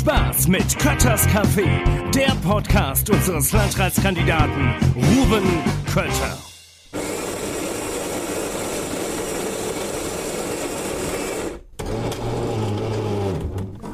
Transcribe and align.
Spaß 0.00 0.48
mit 0.48 0.78
Kötters 0.78 1.28
Café, 1.28 1.66
der 2.14 2.34
Podcast 2.42 3.10
unseres 3.10 3.52
Landratskandidaten 3.52 4.74
Ruben 4.96 5.42
Kötter. 5.92 6.38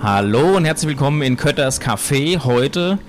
Hallo 0.00 0.56
und 0.56 0.64
herzlich 0.64 0.90
willkommen 0.90 1.22
in 1.22 1.36
Kötters 1.36 1.80
Café 1.80 2.44
heute 2.44 3.00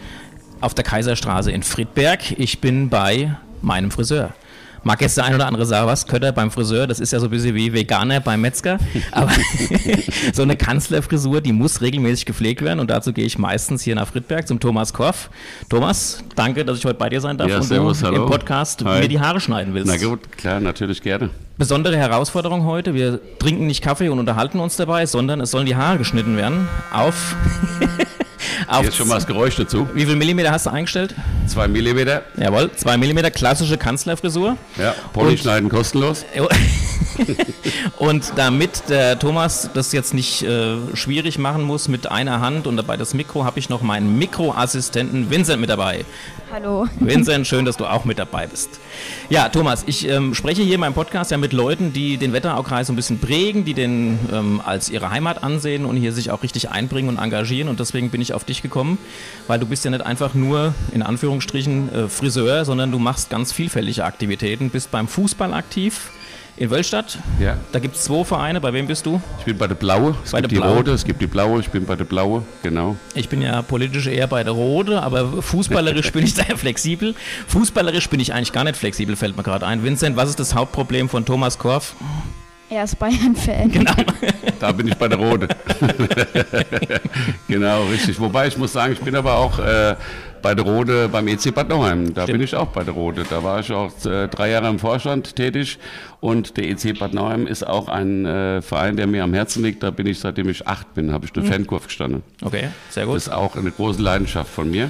auf 0.59 0.73
der 0.73 0.83
Kaiserstraße 0.83 1.51
in 1.51 1.61
Friedberg. 1.61 2.31
Ich 2.39 2.61
bin 2.61 2.89
bei 2.89 3.37
meinem 3.61 3.91
Friseur. 3.91 4.33
Mag 4.83 5.01
jetzt 5.01 5.17
der 5.17 5.25
ein 5.25 5.35
oder 5.35 5.47
andere 5.47 5.65
sagen, 5.65 5.87
was, 5.87 6.07
Kötter 6.07 6.31
beim 6.31 6.51
Friseur, 6.51 6.87
das 6.87 6.99
ist 6.99 7.11
ja 7.13 7.19
so 7.19 7.25
ein 7.27 7.29
bisschen 7.31 7.55
wie 7.55 7.73
Veganer 7.73 8.19
beim 8.19 8.41
Metzger. 8.41 8.77
Aber 9.11 9.31
so 10.33 10.43
eine 10.43 10.55
Kanzlerfrisur, 10.55 11.41
die 11.41 11.51
muss 11.51 11.81
regelmäßig 11.81 12.25
gepflegt 12.25 12.61
werden 12.61 12.79
und 12.79 12.89
dazu 12.89 13.13
gehe 13.13 13.25
ich 13.25 13.37
meistens 13.37 13.81
hier 13.83 13.95
nach 13.95 14.07
Friedberg 14.07 14.47
zum 14.47 14.59
Thomas 14.59 14.93
Korff. 14.93 15.29
Thomas, 15.69 16.23
danke, 16.35 16.63
dass 16.65 16.77
ich 16.77 16.85
heute 16.85 16.99
bei 16.99 17.09
dir 17.09 17.21
sein 17.21 17.37
darf 17.37 17.49
Ja, 17.49 17.57
und 17.57 17.63
servus, 17.63 17.99
du 17.99 18.07
hallo. 18.07 18.23
im 18.23 18.29
Podcast 18.29 18.83
Hi. 18.85 19.01
mir 19.01 19.07
die 19.07 19.19
Haare 19.19 19.39
schneiden 19.39 19.73
willst. 19.73 19.87
Na 19.87 19.97
gut, 20.07 20.31
klar, 20.37 20.59
natürlich 20.59 21.01
gerne. 21.01 21.29
Besondere 21.57 21.97
Herausforderung 21.97 22.65
heute. 22.65 22.93
Wir 22.93 23.19
trinken 23.39 23.65
nicht 23.65 23.81
Kaffee 23.83 24.09
und 24.09 24.19
unterhalten 24.19 24.59
uns 24.59 24.75
dabei, 24.75 25.07
sondern 25.07 25.41
es 25.41 25.49
sollen 25.51 25.65
die 25.65 25.75
Haare 25.75 25.97
geschnitten 25.97 26.37
werden. 26.37 26.67
Auf. 26.93 27.35
auf 28.67 28.83
Jetzt 28.83 28.97
schon 28.97 29.07
mal 29.07 29.15
das 29.15 29.27
Geräusch 29.27 29.55
dazu. 29.55 29.87
Wie 29.93 30.05
viel 30.05 30.15
Millimeter 30.15 30.51
hast 30.51 30.65
du 30.65 30.71
eingestellt? 30.71 31.15
Zwei 31.47 31.67
Millimeter. 31.67 32.23
Jawohl, 32.35 32.69
zwei 32.75 32.97
Millimeter, 32.97 33.31
klassische 33.31 33.77
Kanzlerfrisur. 33.77 34.57
Ja, 34.77 34.93
Pony 35.13 35.37
schneiden 35.37 35.69
kostenlos. 35.69 36.25
Und 37.97 38.33
damit 38.35 38.89
der 38.89 39.17
Thomas 39.17 39.69
das 39.73 39.91
jetzt 39.91 40.13
nicht 40.13 40.43
äh, 40.43 40.75
schwierig 40.93 41.37
machen 41.37 41.63
muss 41.63 41.87
mit 41.87 42.11
einer 42.11 42.41
Hand 42.41 42.67
und 42.67 42.77
dabei 42.77 42.97
das 42.97 43.13
Mikro, 43.13 43.43
habe 43.43 43.57
ich 43.57 43.69
noch 43.69 43.81
meinen 43.81 44.17
Mikroassistenten 44.17 45.29
Vincent 45.29 45.59
mit 45.59 45.69
dabei. 45.69 46.05
Hallo. 46.49 46.87
Vincent, 47.01 47.45
schön, 47.45 47.65
dass 47.65 47.75
du 47.75 47.85
auch 47.85 48.05
mit 48.05 48.19
dabei 48.19 48.47
bist. 48.47 48.79
Ja, 49.29 49.49
Thomas, 49.49 49.83
ich 49.85 50.07
ähm, 50.07 50.33
spreche 50.33 50.61
hier 50.61 50.75
in 50.75 50.79
meinem 50.79 50.93
Podcast 50.93 51.29
ja 51.29 51.37
mit 51.37 51.51
Leuten, 51.51 51.91
die 51.91 52.15
den 52.15 52.31
Wetteraukreis 52.31 52.87
so 52.87 52.93
ein 52.93 52.95
bisschen 52.95 53.19
prägen, 53.19 53.65
die 53.65 53.73
den 53.73 54.17
ähm, 54.31 54.61
als 54.63 54.89
ihre 54.89 55.09
Heimat 55.09 55.43
ansehen 55.43 55.83
und 55.83 55.97
hier 55.97 56.13
sich 56.13 56.31
auch 56.31 56.43
richtig 56.43 56.69
einbringen 56.69 57.09
und 57.09 57.17
engagieren. 57.17 57.67
Und 57.67 57.81
deswegen 57.81 58.11
bin 58.11 58.21
ich 58.21 58.33
auf 58.33 58.45
dich 58.45 58.61
gekommen, 58.61 58.97
weil 59.47 59.59
du 59.59 59.65
bist 59.65 59.83
ja 59.83 59.91
nicht 59.91 60.05
einfach 60.05 60.35
nur 60.35 60.73
in 60.93 61.01
Anführungsstrichen 61.01 61.93
äh, 61.93 62.07
Friseur, 62.07 62.63
sondern 62.63 62.91
du 62.91 62.99
machst 62.99 63.29
ganz 63.29 63.51
vielfältige 63.51 64.05
Aktivitäten, 64.05 64.69
bist 64.69 64.89
beim 64.89 65.09
Fußball 65.09 65.53
aktiv. 65.53 66.11
In 66.59 66.71
Wölstadt, 66.71 67.19
Ja. 67.39 67.55
da 67.71 67.77
gibt 67.77 67.95
es 67.95 68.03
zwei 68.05 68.23
Vereine. 68.23 68.59
Bei 68.59 68.73
wem 68.73 68.87
bist 68.87 69.05
du? 69.05 69.21
Ich 69.37 69.45
bin 69.45 69.59
bei 69.59 69.67
der 69.67 69.75
Blaue. 69.75 70.15
Es 70.23 70.31
Bei 70.31 70.41
gibt 70.41 70.51
der 70.51 70.55
die 70.57 70.61
Blaue. 70.63 70.77
Rote, 70.77 70.91
es 70.91 71.05
gibt 71.05 71.21
die 71.21 71.27
Blaue, 71.27 71.59
ich 71.59 71.69
bin 71.69 71.85
bei 71.85 71.95
der 71.95 72.05
Blaue, 72.05 72.43
genau. 72.63 72.95
Ich 73.13 73.29
bin 73.29 73.43
ja 73.43 73.61
politisch 73.61 74.07
eher 74.07 74.25
bei 74.25 74.43
der 74.43 74.53
Rode, 74.53 75.03
aber 75.03 75.43
fußballerisch 75.43 76.11
bin 76.13 76.23
ich 76.25 76.33
sehr 76.33 76.57
flexibel. 76.57 77.13
Fußballerisch 77.47 78.09
bin 78.09 78.19
ich 78.19 78.33
eigentlich 78.33 78.53
gar 78.53 78.63
nicht 78.63 78.75
flexibel, 78.75 79.15
fällt 79.15 79.37
mir 79.37 79.43
gerade 79.43 79.67
ein. 79.67 79.83
Vincent, 79.83 80.15
was 80.15 80.29
ist 80.29 80.39
das 80.39 80.55
Hauptproblem 80.55 81.09
von 81.09 81.25
Thomas 81.25 81.59
Korff? 81.59 81.93
Er 82.71 82.83
ist 82.83 82.97
Bayern-Fan. 82.97 83.71
Genau. 83.71 83.93
Da 84.59 84.71
bin 84.71 84.87
ich 84.87 84.95
bei 84.95 85.07
der 85.07 85.19
Rote. 85.19 85.47
genau, 87.47 87.83
richtig. 87.85 88.19
Wobei 88.19 88.47
ich 88.47 88.57
muss 88.57 88.73
sagen, 88.73 88.93
ich 88.93 88.99
bin 88.99 89.15
aber 89.15 89.35
auch 89.37 89.59
äh, 89.59 89.95
bei 90.41 90.55
der 90.55 90.65
Rote 90.65 91.09
beim 91.09 91.27
EC 91.27 91.53
Bad 91.53 91.69
Nauheim. 91.69 92.13
Da 92.13 92.25
bin 92.25 92.41
ich 92.41 92.55
auch 92.55 92.67
bei 92.67 92.83
der 92.83 92.93
Rote. 92.93 93.23
Da 93.29 93.43
war 93.43 93.59
ich 93.59 93.71
auch 93.71 93.91
äh, 94.05 94.27
drei 94.27 94.49
Jahre 94.51 94.67
im 94.69 94.79
Vorstand 94.79 95.35
tätig. 95.35 95.77
Und 96.19 96.57
der 96.57 96.69
EC 96.69 96.97
Bad 96.97 97.13
Nauheim 97.13 97.47
ist 97.47 97.65
auch 97.65 97.87
ein 97.87 98.25
äh, 98.25 98.61
Verein, 98.61 98.95
der 98.97 99.07
mir 99.07 99.23
am 99.23 99.33
Herzen 99.33 99.63
liegt. 99.63 99.83
Da 99.83 99.91
bin 99.91 100.07
ich, 100.07 100.19
seitdem 100.19 100.49
ich 100.49 100.67
acht 100.67 100.93
bin, 100.93 101.11
habe 101.11 101.25
ich 101.25 101.35
eine 101.35 101.45
Fankurve 101.45 101.85
gestanden. 101.87 102.23
Okay, 102.43 102.69
sehr 102.89 103.03
Das 103.03 103.09
gut. 103.09 103.17
ist 103.17 103.29
auch 103.29 103.55
eine 103.55 103.71
große 103.71 104.01
Leidenschaft 104.01 104.51
von 104.51 104.69
mir. 104.71 104.89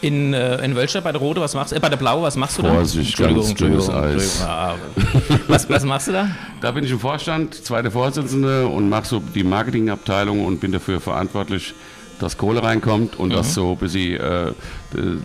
In, 0.00 0.32
äh, 0.32 0.64
in 0.64 0.76
Wölstadt 0.76 1.02
bei 1.02 1.10
der 1.10 1.20
Rode, 1.20 1.40
was 1.40 1.54
machst 1.54 1.72
du? 1.72 1.76
Äh, 1.76 1.80
bei 1.80 1.88
der 1.88 1.96
Blaue, 1.96 2.22
was 2.22 2.36
machst 2.36 2.56
du 2.58 2.62
da? 2.62 2.72
Vorsicht, 2.72 3.16
ganz 3.16 3.52
dünnes 3.54 3.90
Eis. 3.90 4.40
Ah, 4.46 4.76
was, 5.48 5.68
was 5.68 5.84
machst 5.84 6.06
du 6.06 6.12
da? 6.12 6.28
Da 6.60 6.70
bin 6.70 6.84
ich 6.84 6.92
im 6.92 7.00
Vorstand, 7.00 7.54
zweite 7.54 7.90
Vorsitzende 7.90 8.68
und 8.68 8.88
mache 8.88 9.06
so 9.06 9.20
die 9.34 9.42
Marketingabteilung 9.42 10.44
und 10.44 10.60
bin 10.60 10.70
dafür 10.70 11.00
verantwortlich, 11.00 11.74
dass 12.18 12.36
Kohle 12.36 12.62
reinkommt 12.62 13.16
und 13.16 13.30
dass 13.32 13.54
so 13.54 13.72
ein 13.72 13.78
bisschen, 13.78 14.20
äh, 14.20 14.52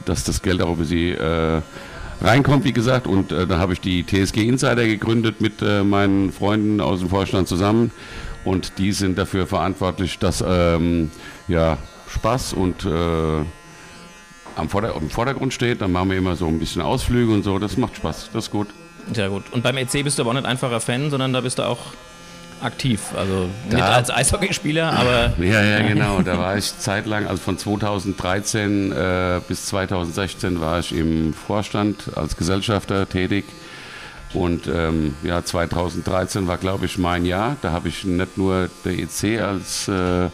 dass 0.05 0.23
das 0.23 0.41
Geld 0.41 0.61
auch 0.61 0.71
ein 0.71 0.77
bisschen 0.77 1.17
äh, 1.17 1.61
reinkommt, 2.21 2.63
wie 2.63 2.73
gesagt. 2.73 3.07
Und 3.07 3.31
äh, 3.31 3.47
da 3.47 3.59
habe 3.59 3.73
ich 3.73 3.81
die 3.81 4.05
TSG 4.05 4.47
Insider 4.47 4.85
gegründet 4.85 5.41
mit 5.41 5.61
äh, 5.61 5.83
meinen 5.83 6.31
Freunden 6.31 6.81
aus 6.81 6.99
dem 6.99 7.09
Vorstand 7.09 7.47
zusammen 7.47 7.91
und 8.45 8.77
die 8.77 8.91
sind 8.91 9.17
dafür 9.17 9.47
verantwortlich, 9.47 10.19
dass 10.19 10.43
ähm, 10.45 11.11
ja, 11.47 11.77
Spaß 12.09 12.53
und 12.53 12.85
äh, 12.85 12.89
am 14.55 14.69
Vorder 14.69 14.95
im 14.95 15.09
Vordergrund 15.09 15.53
steht. 15.53 15.81
Dann 15.81 15.91
machen 15.91 16.09
wir 16.09 16.17
immer 16.17 16.35
so 16.35 16.47
ein 16.47 16.59
bisschen 16.59 16.81
Ausflüge 16.81 17.33
und 17.33 17.43
so. 17.43 17.59
Das 17.59 17.77
macht 17.77 17.95
Spaß, 17.95 18.29
das 18.33 18.45
ist 18.45 18.51
gut. 18.51 18.67
Sehr 19.11 19.29
gut. 19.29 19.43
Und 19.51 19.63
beim 19.63 19.77
EC 19.77 20.03
bist 20.03 20.17
du 20.17 20.23
aber 20.23 20.31
auch 20.31 20.35
nicht 20.35 20.45
einfacher 20.45 20.79
Fan, 20.79 21.09
sondern 21.09 21.33
da 21.33 21.41
bist 21.41 21.59
du 21.59 21.63
auch 21.63 21.79
aktiv. 22.63 23.01
Also 23.17 23.49
nicht 23.69 23.79
Da- 23.79 23.93
als 23.93 24.09
Eishockeyspieler, 24.09 24.91
aber 24.93 25.33
Ja, 25.43 25.61
ja, 25.63 25.81
genau. 25.87 26.21
Da 26.21 26.37
war 26.37 26.57
ich 26.57 26.77
zeitlang, 26.77 27.27
also 27.27 27.41
von 27.41 27.57
2013 27.57 28.91
äh, 28.91 29.41
bis 29.47 29.65
2016 29.67 30.59
war 30.61 30.79
ich 30.79 30.95
im 30.95 31.33
Vorstand 31.33 32.11
als 32.15 32.37
Gesellschafter 32.37 33.07
tätig. 33.07 33.45
Und 34.33 34.65
ähm, 34.67 35.13
ja, 35.23 35.43
2013 35.45 36.47
war, 36.47 36.57
glaube 36.57 36.85
ich, 36.87 36.97
mein 36.97 37.25
Jahr. 37.25 37.55
Da 37.61 37.71
habe 37.71 37.89
ich 37.89 38.03
nicht 38.03 38.37
nur 38.37 38.69
der 38.83 38.93
EC 38.93 39.39
als 39.41 39.87
äh, 39.87 40.29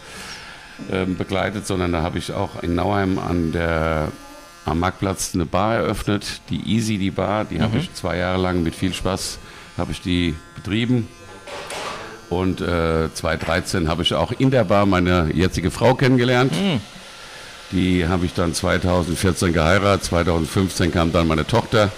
ähm, 0.89 1.17
begleitet, 1.17 1.67
sondern 1.67 1.91
da 1.91 2.01
habe 2.01 2.17
ich 2.17 2.31
auch 2.31 2.63
in 2.63 2.75
Nauheim 2.75 3.19
an 3.19 3.51
der, 3.51 4.07
am 4.65 4.79
Marktplatz 4.79 5.31
eine 5.33 5.45
Bar 5.45 5.75
eröffnet, 5.75 6.39
die 6.49 6.61
Easy, 6.73 6.97
die 6.97 7.11
Bar. 7.11 7.43
Die 7.43 7.61
habe 7.61 7.77
ich 7.77 7.93
zwei 7.93 8.15
Jahre 8.17 8.41
lang 8.41 8.63
mit 8.63 8.73
viel 8.75 8.93
Spaß 8.93 9.39
habe 9.77 9.91
ich 9.91 10.01
die 10.01 10.35
betrieben. 10.55 11.07
Und 12.29 12.61
äh, 12.61 13.13
2013 13.13 13.87
habe 13.87 14.03
ich 14.03 14.13
auch 14.13 14.31
in 14.37 14.51
der 14.51 14.63
Bar 14.63 14.85
meine 14.85 15.29
jetzige 15.33 15.71
Frau 15.71 15.95
kennengelernt. 15.95 16.53
Die 17.71 18.07
habe 18.07 18.25
ich 18.25 18.33
dann 18.33 18.53
2014 18.53 19.53
geheiratet. 19.53 20.05
2015 20.05 20.91
kam 20.91 21.11
dann 21.11 21.27
meine 21.27 21.45
Tochter. 21.45 21.91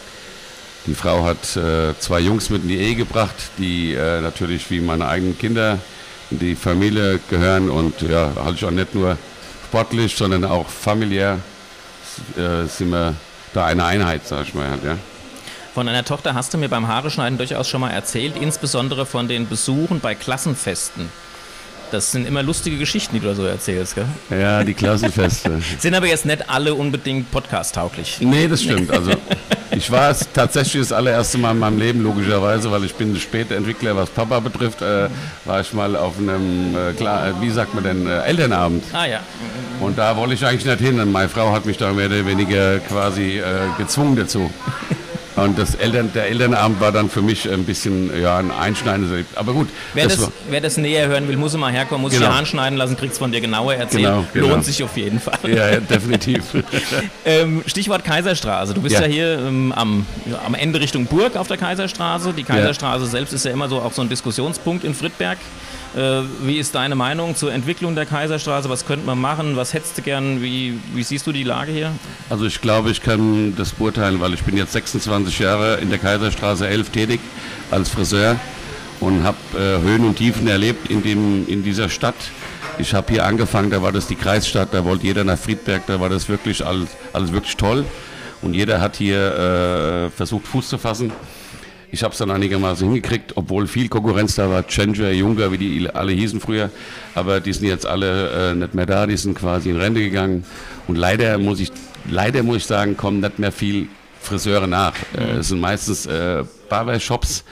Die 0.88 0.96
Frau 0.96 1.24
hat 1.24 1.56
äh, 1.56 1.98
zwei 2.00 2.20
Jungs 2.22 2.50
mit 2.50 2.64
in 2.64 2.70
die 2.70 2.78
Ehe 2.78 2.96
gebracht, 2.96 3.36
die 3.58 3.94
äh, 3.94 4.20
natürlich 4.22 4.70
wie 4.72 4.80
meine 4.80 5.08
eigenen 5.08 5.38
Kinder 5.38 5.78
in 6.32 6.40
die 6.40 6.56
Familie 6.56 7.20
gehören. 7.30 7.70
Und 7.70 8.02
ja, 8.02 8.32
halt 8.44 8.56
ich 8.56 8.66
auch 8.66 8.72
nicht 8.72 8.96
nur 8.96 9.18
sportlich, 9.68 10.16
sondern 10.16 10.44
auch 10.44 10.68
familiär 10.68 11.40
äh, 12.36 12.68
sind 12.68 12.92
wir 12.92 13.16
da 13.54 13.66
eine 13.66 13.86
Einheit, 13.86 14.26
sag 14.26 14.48
ich 14.48 14.54
mal. 14.54 14.68
Ja. 14.84 14.98
Von 15.74 15.86
deiner 15.86 16.04
Tochter 16.04 16.34
hast 16.34 16.54
du 16.54 16.58
mir 16.58 16.68
beim 16.68 16.90
Haareschneiden 16.90 17.38
durchaus 17.38 17.70
schon 17.70 17.80
mal 17.80 17.92
erzählt, 17.92 18.36
insbesondere 18.36 19.06
von 19.06 19.30
den 19.30 19.48
Besuchen 19.48 20.02
bei 20.02 20.16
Klassenfesten. 20.16 21.10
Das 21.92 22.12
sind 22.12 22.28
immer 22.28 22.44
lustige 22.44 22.78
Geschichten, 22.78 23.16
die 23.16 23.22
du 23.22 23.28
da 23.28 23.36
so 23.36 23.46
erzählst, 23.46 23.96
gell? 23.96 24.06
ja, 24.30 24.64
die 24.64 24.74
Klassenfeste. 24.74 25.62
Sind 25.80 25.94
aber 25.94 26.08
jetzt 26.08 26.26
nicht 26.26 26.50
alle 26.50 26.74
unbedingt 26.74 27.32
podcast-tauglich. 27.32 28.18
Nee, 28.22 28.48
das 28.48 28.64
stimmt. 28.64 28.92
Also 28.92 29.12
ich 29.72 29.92
war 29.92 30.10
es 30.10 30.28
tatsächlich 30.34 30.84
das 30.84 30.94
allererste 30.94 31.38
Mal 31.38 31.52
in 31.52 31.60
meinem 31.60 31.80
Leben, 31.80 32.02
logischerweise, 32.02 32.72
weil 32.72 32.86
ich 32.86 32.96
bin 32.96 33.18
später 33.18 33.56
Entwickler, 33.56 33.96
was 33.96 34.10
Papa 34.10 34.40
betrifft, 34.40 34.82
äh, 34.82 35.10
war 35.44 35.62
ich 35.62 35.74
mal 35.74 35.98
auf 35.98 36.18
einem, 36.18 36.76
äh, 36.76 36.94
klar, 36.94 37.28
äh, 37.28 37.42
wie 37.42 37.50
sagt 37.50 37.74
man 37.76 37.84
denn, 37.84 38.08
äh, 38.08 38.22
Elternabend. 38.24 38.84
Ah 38.94 39.06
ja. 39.06 39.20
Und 39.82 39.98
da 39.98 40.16
wollte 40.16 40.34
ich 40.34 40.46
eigentlich 40.46 40.66
nicht 40.66 40.80
hin. 40.80 41.00
Und 41.00 41.12
meine 41.12 41.30
Frau 41.30 41.52
hat 41.54 41.66
mich 41.66 41.78
da 41.78 41.92
mehr 41.92 42.08
oder 42.08 42.26
weniger 42.26 42.80
quasi 42.80 43.40
äh, 43.40 43.44
gezwungen 43.78 44.16
dazu. 44.16 44.50
Und 45.36 45.58
das 45.58 45.76
Eltern, 45.76 46.12
der 46.14 46.28
Elternabend 46.28 46.82
war 46.82 46.92
dann 46.92 47.10
für 47.10 47.22
mich 47.22 47.50
ein 47.50 47.64
bisschen 47.64 48.12
ja, 48.22 48.38
ein 48.38 48.52
einschneidendes. 48.52 49.26
Aber 49.36 49.54
gut, 49.54 49.70
Wer 49.94 50.08
das, 50.08 50.22
war, 50.22 50.32
wer 50.50 50.60
das 50.62 50.78
näher 50.78 51.08
hören 51.08 51.28
will, 51.28 51.38
muss 51.38 51.54
immer 51.54 51.70
herkommen, 51.70 52.02
muss 52.02 52.12
sich 52.12 52.20
Genau. 52.20 52.32
die 52.32 52.36
Haare 52.38 52.46
schneiden 52.46 52.78
lassen, 52.78 52.98
kriegt 52.98 53.14
es 53.14 53.20
von 53.20 53.32
dir 53.32 53.40
genauer 53.42 53.76
erzählt. 53.76 54.04
Genau, 54.04 54.26
genau. 54.34 54.48
Lohnt 54.50 54.66
sich 54.66 54.84
auf 54.84 54.96
jeden 54.98 55.20
Fall. 55.20 55.40
ja, 55.48 55.70
ja, 55.72 55.80
definitiv. 55.80 56.44
Ähm, 57.26 57.64
Stichwort 57.68 58.04
Kaiserstraße. 58.04 58.74
Du 58.74 58.82
bist 58.82 58.96
ja, 58.96 59.02
Ja. 59.02 59.08
hier 59.08 59.40
ähm, 59.40 59.72
am, 59.76 60.06
am 60.46 60.54
Ende 60.56 60.80
Richtung 60.80 61.06
Burg 61.06 61.36
auf 61.38 61.48
der 61.48 61.58
Kaiserstraße. 61.58 62.34
Die 62.34 62.44
Kaiserstraße 62.44 63.06
selbst 63.06 63.32
ist 63.34 63.46
ja 63.46 63.52
immer 63.52 63.70
so 63.70 63.80
auch 63.80 63.94
so 63.94 64.02
ein 64.02 64.10
Diskussionspunkt 64.10 64.84
in 64.84 64.94
Friedberg. 64.94 65.38
Äh, 65.96 66.22
wie 66.44 66.58
ist 66.58 66.74
deine 66.74 66.96
Meinung 66.96 67.36
zur 67.36 67.52
Entwicklung 67.54 67.96
der 67.96 68.06
Kaiserstraße? 68.06 68.70
Was 68.70 68.86
könnte 68.86 69.06
man 69.06 69.20
machen? 69.20 69.58
Was 69.58 69.74
hättest 69.74 69.98
du 69.98 70.02
gern? 70.02 70.42
Wie, 70.42 70.80
wie 70.94 71.04
siehst 71.04 71.28
du 71.28 71.34
die 71.34 71.44
Lage 71.44 71.74
hier? 71.74 71.92
Also 72.30 72.46
ich 72.46 72.62
glaube, 72.62 72.92
ich 72.92 73.02
kann 73.02 73.54
das 73.58 73.72
beurteilen, 73.74 74.22
weil 74.22 74.34
ich 74.34 74.42
bin 74.44 74.56
jetzt 74.56 74.72
26 74.72 75.21
Jahre 75.40 75.78
in 75.78 75.90
der 75.90 76.00
Kaiserstraße 76.00 76.68
11 76.68 76.90
tätig 76.90 77.20
als 77.70 77.90
Friseur 77.90 78.38
und 79.00 79.24
habe 79.24 79.38
äh, 79.56 79.82
Höhen 79.82 80.06
und 80.06 80.16
Tiefen 80.16 80.48
erlebt 80.48 80.90
in, 80.90 81.04
dem, 81.04 81.48
in 81.48 81.64
dieser 81.64 81.90
Stadt. 81.90 82.16
Ich 82.78 82.94
habe 82.94 83.14
hier 83.14 83.26
angefangen, 83.26 83.70
da 83.70 83.82
war 83.82 83.92
das 83.92 84.08
die 84.08 84.16
Kreisstadt, 84.16 84.70
da 84.74 84.86
wollte 84.86 85.06
jeder 85.06 85.24
nach 85.24 85.38
Friedberg, 85.38 85.84
da 85.88 86.00
war 86.00 86.10
das 86.10 86.30
wirklich 86.30 86.66
alles, 86.66 86.90
alles 87.14 87.32
wirklich 87.32 87.58
toll 87.58 87.86
und 88.42 88.54
jeder 88.54 88.82
hat 88.82 88.96
hier 88.96 90.08
äh, 90.08 90.10
versucht 90.10 90.48
Fuß 90.48 90.70
zu 90.70 90.78
fassen. 90.78 91.12
Ich 91.94 92.04
habe 92.04 92.14
es 92.14 92.20
dann 92.20 92.32
einigermaßen 92.32 92.88
hingekriegt, 92.88 93.36
obwohl 93.36 93.68
viel 93.68 93.90
Konkurrenz 93.90 94.36
da 94.36 94.50
war. 94.50 94.66
Changer, 94.66 95.12
Juncker, 95.12 95.52
wie 95.52 95.58
die 95.58 95.90
alle 95.90 96.14
hießen 96.14 96.40
früher. 96.40 96.70
Aber 97.16 97.42
die 97.42 97.52
sind 97.52 97.68
jetzt 97.68 97.86
alle 97.86 98.52
äh, 98.52 98.56
nicht 98.56 98.74
mehr 98.74 98.86
da, 98.86 99.06
die 99.06 99.18
sind 99.18 99.38
quasi 99.38 99.70
in 99.70 99.76
Rente 99.76 100.00
gegangen. 100.00 100.46
Und 100.88 100.96
leider 100.96 101.38
muss 101.38 101.60
ich, 101.60 101.72
leider 102.10 102.44
muss 102.44 102.58
ich 102.58 102.66
sagen, 102.66 102.96
kommen 102.96 103.20
nicht 103.20 103.40
mehr 103.40 103.52
viel 103.52 103.90
Friseure 104.22 104.68
nach. 104.68 104.94
Äh, 105.18 105.40
es 105.40 105.50
sind 105.50 105.60
meistens 105.60 106.06
äh, 106.06 106.44
Barbershops, 106.70 107.44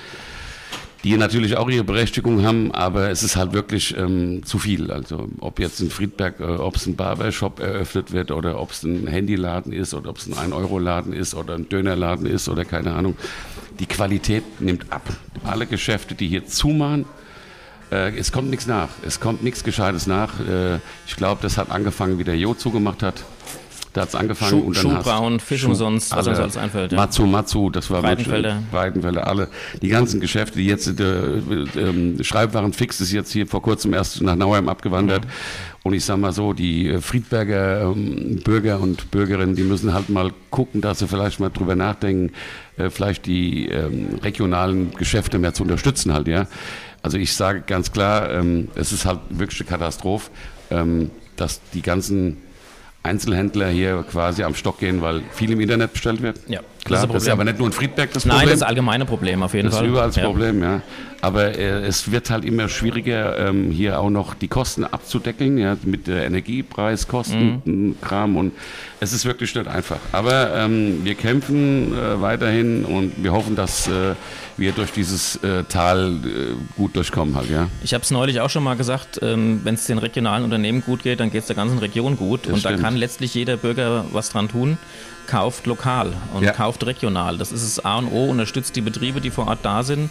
die 1.04 1.16
natürlich 1.16 1.56
auch 1.56 1.70
ihre 1.70 1.84
Berechtigung 1.84 2.46
haben, 2.46 2.72
aber 2.74 3.10
es 3.10 3.24
ist 3.24 3.36
halt 3.36 3.54
wirklich 3.54 3.96
ähm, 3.98 4.44
zu 4.44 4.60
viel. 4.60 4.92
Also 4.92 5.30
ob 5.40 5.60
jetzt 5.60 5.80
in 5.80 5.90
Friedberg, 5.90 6.40
äh, 6.40 6.44
ob 6.44 6.76
es 6.76 6.86
ein 6.86 6.96
Barbershop 6.96 7.60
eröffnet 7.60 8.12
wird 8.12 8.32
oder 8.32 8.60
ob 8.60 8.72
es 8.72 8.84
ein 8.84 9.08
Handyladen 9.08 9.72
ist 9.72 9.94
oder 9.94 10.10
ob 10.10 10.18
es 10.18 10.28
ein 10.28 10.34
1-Euro-Laden 10.34 11.14
ist 11.14 11.36
oder 11.36 11.56
ein 11.56 11.70
Dönerladen 11.70 12.26
ist 12.26 12.50
oder 12.50 12.66
keine 12.66 12.94
Ahnung. 12.94 13.16
Die 13.80 13.86
Qualität 13.86 14.44
nimmt 14.60 14.92
ab. 14.92 15.04
Alle 15.46 15.66
Geschäfte, 15.66 16.16
die 16.16 16.28
hier 16.28 16.46
zumachen, 16.46 17.06
äh, 17.92 18.18
es 18.18 18.32
kommt 18.32 18.50
nichts 18.50 18.68
nach. 18.68 18.90
Es 19.06 19.20
kommt 19.20 19.44
nichts 19.44 19.64
Gescheites 19.64 20.06
nach. 20.06 20.40
Äh, 20.40 20.80
ich 21.08 21.16
glaube, 21.16 21.42
das 21.42 21.58
hat 21.58 21.72
angefangen, 21.72 22.20
wie 22.20 22.24
der 22.24 22.38
Jo 22.38 22.54
zugemacht 22.54 23.04
hat. 23.04 23.24
Da 23.94 24.02
hat 24.02 24.10
es 24.10 24.16
angefangen. 24.16 24.52
Schuh, 24.52 24.60
und 24.60 24.78
dann 24.78 24.84
Schuhbraun, 24.84 25.40
Fisch 25.40 25.64
umsonst, 25.66 26.16
was 26.16 26.28
uns 26.28 26.38
alles 26.38 26.58
einfällt. 26.58 26.92
Ja. 26.92 26.98
Matsu, 27.00 27.26
Matsu, 27.26 27.70
das 27.72 27.90
war 27.90 28.02
Breitenfelder. 28.04 28.50
wirklich- 28.56 28.70
Breitenfelder, 28.72 29.28
alle. 29.28 29.48
Die 29.82 29.88
ganzen 29.88 30.20
Geschäfte, 30.20 30.60
die 30.60 30.68
jetzt, 30.68 30.88
äh, 31.00 31.04
ähm, 31.76 32.24
Schreibwaren 32.24 32.72
fix 32.74 33.02
ist 33.02 33.12
jetzt 33.12 33.32
hier 33.32 33.48
vor 33.48 33.64
kurzem 33.64 33.94
erst 33.94 34.22
nach 34.22 34.36
Nauheim 34.36 34.70
abgewandert. 34.70 35.24
Und 35.84 35.94
ich 35.94 36.06
sag 36.06 36.18
mal 36.18 36.34
so, 36.34 36.54
die 36.54 36.88
äh, 36.90 37.02
Friedberger 37.02 37.82
ähm, 37.92 38.42
Bürger 38.44 38.80
und 38.80 39.10
Bürgerinnen, 39.10 39.56
die 39.56 39.64
müssen 39.64 39.94
halt 39.94 40.10
mal 40.10 40.32
gucken, 40.52 40.82
dass 40.82 41.00
sie 41.00 41.08
vielleicht 41.08 41.40
mal 41.40 41.50
drüber 41.50 41.76
nachdenken, 41.76 42.34
äh, 42.78 42.90
vielleicht 42.92 43.26
die 43.26 43.70
ähm, 43.70 44.20
regionalen 44.22 44.92
Geschäfte 44.92 45.40
mehr 45.40 45.54
zu 45.54 45.64
unterstützen 45.64 46.14
halt, 46.14 46.28
ja. 46.28 46.48
Also 47.02 47.18
ich 47.18 47.34
sage 47.34 47.64
ganz 47.66 47.92
klar, 47.92 48.30
ähm, 48.30 48.68
es 48.76 48.92
ist 48.92 49.06
halt 49.06 49.20
wirklich 49.30 49.62
eine 49.62 49.70
Katastrophe, 49.70 50.30
ähm, 50.70 51.10
dass 51.38 51.62
die 51.74 51.82
ganzen 51.82 52.38
Einzelhändler 53.04 53.70
hier 53.70 54.04
quasi 54.10 54.44
am 54.44 54.56
Stock 54.56 54.80
gehen, 54.80 55.02
weil 55.02 55.22
viel 55.32 55.52
im 55.52 55.60
Internet 55.60 55.94
bestellt 55.94 56.22
wird. 56.22 56.40
Ja, 56.48 56.62
das 56.90 57.00
klar. 57.00 57.04
ist 57.04 57.10
ein 57.10 57.14
Das 57.14 57.24
ist 57.24 57.30
aber 57.30 57.44
nicht 57.46 57.58
nur 57.58 57.68
in 57.68 57.74
Friedberg 57.74 58.12
das 58.14 58.26
Nein, 58.26 58.38
Problem. 58.38 58.50
das 58.50 58.58
ist 58.58 58.64
ein 58.64 58.68
allgemeines 58.70 59.08
Problem 59.08 59.44
auf 59.44 59.54
jeden 59.54 59.66
Das 59.66 59.74
ist 59.76 59.80
Fall. 59.80 59.88
überall 59.90 60.08
das 60.08 60.16
Ja. 60.18 60.26
Problem, 60.26 60.62
ja. 60.64 60.82
Aber 61.22 61.58
äh, 61.58 61.86
es 61.86 62.12
wird 62.14 62.30
halt 62.30 62.46
immer 62.46 62.70
schwieriger, 62.70 63.38
ähm, 63.50 63.72
hier 63.72 64.00
auch 64.00 64.10
noch 64.10 64.34
die 64.36 64.48
Kosten 64.48 64.86
abzudecken, 64.86 65.58
ja, 65.58 65.76
mit 65.84 66.08
der 66.08 66.26
Energiepreiskosten, 66.26 67.62
Mhm. 67.66 67.96
Kram 68.02 68.38
und 68.38 68.54
es 69.00 69.14
ist 69.14 69.26
wirklich 69.26 69.54
nicht 69.54 69.68
einfach. 69.68 69.98
Aber 70.12 70.56
ähm, 70.56 71.02
wir 71.04 71.16
kämpfen 71.16 71.94
äh, 71.94 72.22
weiterhin 72.22 72.86
und 72.86 73.14
wir 73.22 73.34
hoffen, 73.34 73.56
dass 73.56 73.88
äh, 73.88 74.16
wir 74.58 74.72
durch 74.72 74.92
dieses 74.92 75.36
äh, 75.44 75.64
Tal 75.68 76.12
äh, 76.24 76.56
gut 76.78 76.96
durchkommen 76.96 77.36
halt, 77.36 77.50
ja. 77.50 77.68
Ich 77.84 77.94
habe 77.94 78.04
es 78.04 78.12
neulich 78.12 78.40
auch 78.42 78.50
schon 78.50 78.64
mal 78.64 78.76
gesagt, 78.76 79.20
ähm, 79.22 79.62
wenn 79.64 79.76
es 79.76 79.86
den 79.86 79.98
regionalen 79.98 80.44
Unternehmen 80.44 80.82
gut 80.86 81.04
geht, 81.04 81.20
dann 81.20 81.32
geht 81.32 81.42
es 81.42 81.48
der 81.48 81.56
ganzen 81.56 81.80
Region 81.80 82.18
gut. 82.18 82.48
und 82.48 82.60
stimmt. 82.60 82.78
da 82.80 82.82
kann 82.82 82.96
letztlich 82.96 83.34
jeder 83.34 83.58
Bürger 83.58 84.06
was 84.12 84.30
dran 84.30 84.48
tun. 84.48 84.78
Kauft 85.30 85.68
lokal 85.68 86.14
und 86.34 86.44
Ja. 86.44 86.52
kauft 86.54 86.84
regional. 86.86 87.38
Das 87.38 87.52
ist 87.52 87.78
das 87.78 87.86
A 87.86 87.98
und 88.00 88.08
O, 88.12 88.26
unterstützt 88.26 88.76
die 88.76 88.82
Betriebe, 88.82 89.22
die 89.22 89.30
vor 89.30 89.48
Ort 89.48 89.60
da 89.62 89.84
sind. 89.84 90.10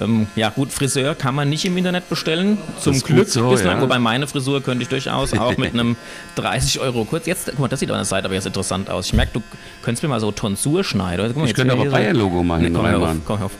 Ähm, 0.00 0.26
ja 0.36 0.50
gut, 0.50 0.70
Friseur 0.70 1.14
kann 1.16 1.34
man 1.34 1.48
nicht 1.48 1.64
im 1.64 1.76
Internet 1.76 2.08
bestellen, 2.08 2.58
zum 2.78 3.00
Glück 3.00 3.28
so, 3.28 3.48
bislang. 3.50 3.78
ja. 3.78 3.82
Wobei 3.82 3.98
meine 3.98 4.26
Frisur 4.28 4.62
könnte 4.62 4.82
ich 4.82 4.88
durchaus 4.88 5.32
auch 5.32 5.56
mit 5.56 5.72
einem 5.74 5.96
30 6.36 6.78
Euro 6.80 7.04
kurz. 7.04 7.26
Jetzt, 7.26 7.46
guck 7.46 7.58
mal, 7.58 7.68
das 7.68 7.80
sieht 7.80 7.90
an 7.90 7.96
der 7.96 8.04
Seite 8.04 8.26
aber 8.26 8.34
jetzt 8.34 8.46
interessant 8.46 8.88
aus. 8.90 9.06
Ich 9.06 9.14
merke, 9.14 9.32
du 9.32 9.42
könntest 9.82 10.02
mir 10.02 10.08
mal 10.10 10.20
so 10.20 10.30
Tonsur 10.30 10.84
schneiden. 10.84 11.26
Guck 11.28 11.38
mal, 11.38 11.48
Ich 11.48 11.54
könnte 11.54 11.72
aber 11.72 11.86
Bayern-Logo 11.86 12.42
mal 12.44 12.60
Nee, 12.60 12.70
komm 12.70 12.86
hör 12.86 12.98
auf, 13.00 13.16
komm 13.24 13.38
hör 13.38 13.46
auf. 13.46 13.52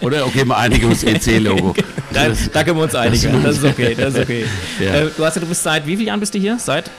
Oder 0.00 0.26
okay, 0.26 0.44
mal 0.44 0.56
einigen 0.56 0.84
ums 0.86 1.02
EC-Logo. 1.04 1.74
Da, 2.12 2.26
da 2.52 2.62
können 2.62 2.76
wir 2.76 2.82
uns 2.82 2.94
einigen. 2.94 3.42
Das 3.42 3.56
ist 3.56 3.64
okay, 3.64 3.94
das 3.94 4.12
ist 4.14 4.20
okay. 4.24 4.44
Ja. 4.78 4.92
Äh, 4.96 5.06
du 5.16 5.24
hast 5.24 5.34
ja, 5.36 5.40
du 5.40 5.46
bist 5.46 5.62
seit 5.62 5.86
wie 5.86 5.96
vielen 5.96 6.08
Jahren 6.08 6.20
bist 6.20 6.34
du 6.34 6.38
hier? 6.38 6.58
Seit 6.58 6.90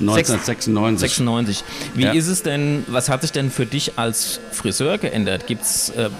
1996. 0.00 1.00
96. 1.00 1.64
Wie 1.94 2.02
Ja. 2.04 2.12
ist 2.12 2.28
es 2.28 2.42
denn, 2.42 2.84
was 2.88 3.08
hat 3.08 3.22
sich 3.22 3.32
denn 3.32 3.50
für 3.50 3.66
dich 3.66 3.98
als 3.98 4.40
Friseur 4.52 4.98
geändert? 4.98 5.46
Gibt's, 5.46 5.90
äh, 5.90 6.10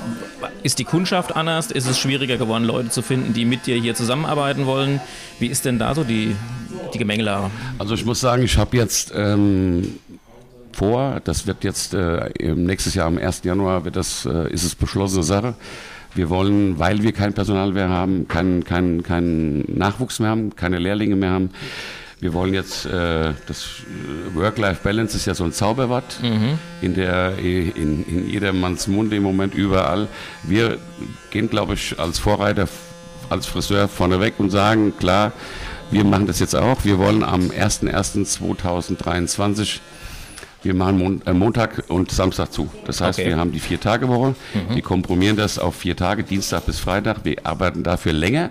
ist 0.63 0.79
die 0.79 0.85
Kundschaft 0.85 1.37
anders? 1.37 1.71
Ist 1.71 1.89
es 1.89 1.99
schwieriger 1.99 2.37
geworden, 2.37 2.65
Leute 2.65 2.91
zu 2.91 3.03
finden, 3.03 3.33
die 3.35 3.45
mit 3.45 3.67
dir 3.67 3.77
hier 3.77 3.95
zusammenarbeiten 3.95 4.67
wollen? 4.67 5.01
Wie 5.39 5.47
ist 5.47 5.65
denn 5.65 5.79
da 5.79 5.95
so 5.95 6.05
die, 6.05 6.35
die 6.95 6.99
Gemengelage? 6.99 7.51
Also 7.79 7.95
ich 7.95 8.05
muss 8.05 8.21
sagen, 8.21 8.43
ich 8.43 8.57
habe 8.57 8.77
jetzt 8.77 9.13
ähm, 9.15 9.95
vor, 10.73 11.21
das 11.25 11.47
wird 11.47 11.65
jetzt 11.65 11.95
äh, 11.95 12.31
nächstes 12.55 12.95
Jahr 12.95 13.07
am 13.07 13.19
1. 13.19 13.43
Januar 13.45 13.85
wird 13.85 13.97
das, 13.97 14.27
äh, 14.27 14.53
ist 14.53 14.65
es 14.65 14.75
beschlossene 14.75 15.23
Sache. 15.23 15.55
Wir 16.15 16.31
wollen, 16.31 16.79
weil 16.79 17.03
wir 17.03 17.12
kein 17.12 17.35
Personal 17.35 17.73
mehr 17.73 17.91
haben, 17.91 18.27
keinen 18.27 18.65
kein, 18.65 19.03
kein 19.03 19.65
Nachwuchs 19.69 20.19
mehr 20.19 20.31
haben, 20.31 20.57
keine 20.57 20.79
Lehrlinge 20.79 21.15
mehr 21.15 21.31
haben, 21.31 21.51
wir 22.21 22.33
wollen 22.33 22.55
jetzt, 22.55 22.87
äh, 22.87 23.35
das 23.47 23.65
äh, 23.65 24.35
Work-Life-Balance 24.35 25.15
ist 25.17 25.27
ja 25.27 25.35
so 25.35 25.45
ein 25.45 25.53
Zauberwort 25.53 26.19
in, 26.81 26.95
der, 26.95 27.37
in, 27.39 28.05
in 28.07 28.31
jedermanns 28.31 28.87
Mund 28.87 29.13
im 29.13 29.23
Moment 29.23 29.55
überall. 29.55 30.09
Wir 30.43 30.79
gehen, 31.31 31.51
glaube 31.51 31.75
ich, 31.75 31.99
als 31.99 32.19
Vorreiter, 32.19 32.69
als 33.29 33.45
Friseur 33.47 33.89
vorneweg 33.89 34.35
und 34.39 34.49
sagen, 34.51 34.95
klar, 34.99 35.33
wir 35.91 36.05
machen 36.05 36.27
das 36.27 36.39
jetzt 36.41 36.57
auch. 36.57 36.85
Wir 36.85 36.99
wollen 36.99 37.23
am 37.23 37.51
01.01.2023 37.51 39.81
wir 40.62 40.75
machen 40.75 40.99
Mon 40.99 41.23
äh, 41.27 41.33
Montag 41.33 41.85
und 41.89 42.11
Samstag 42.11 42.53
zu. 42.53 42.69
Das 42.87 43.01
heißt, 43.01 43.21
Okay. 43.21 43.29
wir 43.29 43.37
haben 43.37 43.53
die 43.53 43.61
Vier-Tage-Woche. 43.61 44.35
Wir 44.71 44.83
komprimieren 44.83 45.37
das 45.37 45.61
auf 45.61 45.77
vier 45.77 45.95
Tage, 45.95 46.25
Dienstag 46.25 46.67
bis 46.67 46.81
Freitag. 46.81 47.19
Wir 47.25 47.37
arbeiten 47.45 47.85
dafür 47.85 48.12
länger, 48.12 48.51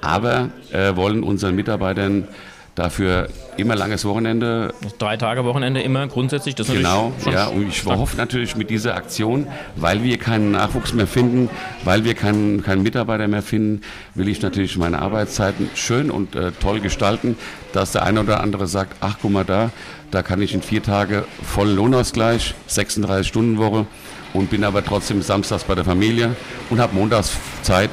aber 0.00 0.48
äh, 0.72 0.96
wollen 0.96 1.22
unseren 1.22 1.54
Mitarbeitern 1.54 2.26
dafür 2.76 3.28
immer 3.56 3.74
langes 3.74 4.04
Wochenende 4.04 4.72
Drei 4.98 5.16
Tage 5.16 5.44
Wochenende 5.44 5.80
immer 5.80 6.06
grundsätzlich? 6.06 6.54
Das 6.54 6.68
Genau, 6.68 7.12
ja, 7.30 7.46
und 7.46 7.68
ich 7.68 7.84
hoffe 7.84 8.16
natürlich 8.16 8.54
mit 8.54 8.70
dieser 8.70 8.94
Aktion, 8.94 9.48
weil 9.74 10.04
wir 10.04 10.18
keinen 10.18 10.52
Nachwuchs 10.52 10.92
mehr 10.92 11.06
finden, 11.06 11.50
weil 11.84 12.04
wir 12.04 12.14
keinen, 12.14 12.62
keinen 12.62 12.82
Mitarbeiter 12.82 13.26
mehr 13.26 13.42
finden, 13.42 13.80
will 14.14 14.28
ich 14.28 14.42
natürlich 14.42 14.76
meine 14.76 15.00
Arbeitszeiten 15.00 15.70
schön 15.74 16.10
und 16.10 16.36
äh, 16.36 16.52
toll 16.52 16.80
gestalten, 16.80 17.36
dass 17.72 17.92
der 17.92 18.04
eine 18.04 18.20
oder 18.20 18.40
andere 18.40 18.66
sagt, 18.66 18.96
ach 19.00 19.16
guck 19.20 19.32
mal 19.32 19.44
da, 19.44 19.70
da 20.10 20.22
kann 20.22 20.40
ich 20.42 20.54
in 20.54 20.62
vier 20.62 20.82
Tage 20.82 21.24
vollen 21.42 21.74
Lohnausgleich, 21.74 22.54
36 22.66 23.26
Stunden 23.26 23.58
Woche 23.58 23.86
und 24.34 24.50
bin 24.50 24.64
aber 24.64 24.84
trotzdem 24.84 25.22
samstags 25.22 25.64
bei 25.64 25.74
der 25.74 25.84
Familie 25.84 26.36
und 26.68 26.78
habe 26.78 26.94
montags 26.94 27.32
Zeit, 27.62 27.90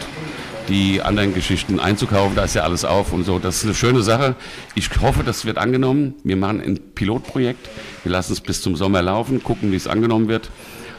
die 0.70 1.02
anderen 1.02 1.34
Geschichten 1.34 1.80
einzukaufen. 1.80 2.36
Da 2.36 2.44
ist 2.44 2.56
ja 2.56 2.64
alles 2.64 2.86
auf 2.86 3.14
und 3.14 3.24
so. 3.26 3.40
Das 3.40 3.58
ist 3.58 3.66
eine 3.66 3.74
schöne 3.74 4.02
Sache. 4.02 4.36
Ich 4.76 4.90
hoffe, 5.02 5.24
das 5.24 5.46
wird 5.46 5.58
angenommen. 5.58 6.16
Wir 6.24 6.36
machen 6.38 6.62
ein 6.62 6.80
Pilotprojekt. 6.96 7.70
Wir 8.04 8.12
lassen 8.12 8.34
es 8.34 8.42
bis 8.42 8.62
zum 8.62 8.76
Sommer 8.76 9.02
laufen, 9.02 9.44
gucken, 9.44 9.72
wie 9.72 9.76
es 9.76 9.88
angenommen 9.88 10.28
wird. 10.28 10.50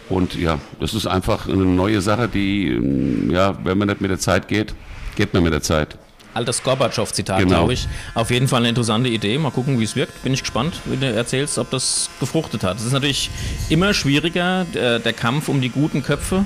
Und 0.09 0.35
ja, 0.35 0.59
das 0.81 0.93
ist 0.95 1.07
einfach 1.07 1.49
eine 1.49 1.65
neue 1.65 2.01
Sache, 2.03 2.29
die, 2.29 2.69
ähm, 2.69 3.31
ja, 3.31 3.57
wenn 3.65 3.79
man 3.79 3.89
nicht 3.89 4.01
mit 4.03 4.11
der 4.11 4.19
Zeit 4.19 4.49
geht, 4.49 4.75
geht 5.17 5.33
man 5.33 5.43
mit 5.43 5.53
der 5.53 5.63
Zeit. 5.63 5.97
Altes 6.35 6.63
Gorbatschow-Zitat, 6.63 7.39
Genau. 7.39 7.59
glaube 7.59 7.75
ich. 7.75 7.87
Auf 8.15 8.31
jeden 8.31 8.49
Fall 8.49 8.59
eine 8.59 8.69
interessante 8.69 9.09
Idee. 9.09 9.39
Mal 9.39 9.51
gucken, 9.53 9.79
wie 9.79 9.85
es 9.85 9.95
wirkt. 9.97 10.23
Bin 10.25 10.35
ich 10.35 10.41
gespannt, 10.41 10.81
wie 10.87 10.97
du 10.97 11.07
erzählst, 11.07 11.59
ob 11.59 11.71
das 11.71 12.11
gefruchtet 12.19 12.65
hat. 12.65 12.77
Es 12.79 12.85
ist 12.85 12.93
natürlich 12.93 13.31
immer 13.71 13.95
schwieriger, 13.95 14.67
der 14.75 15.13
Kampf 15.13 15.49
um 15.49 15.61
die 15.61 15.69
guten 15.71 16.03
Köpfe. 16.03 16.45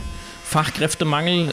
Fachkräftemangel. 0.49 1.53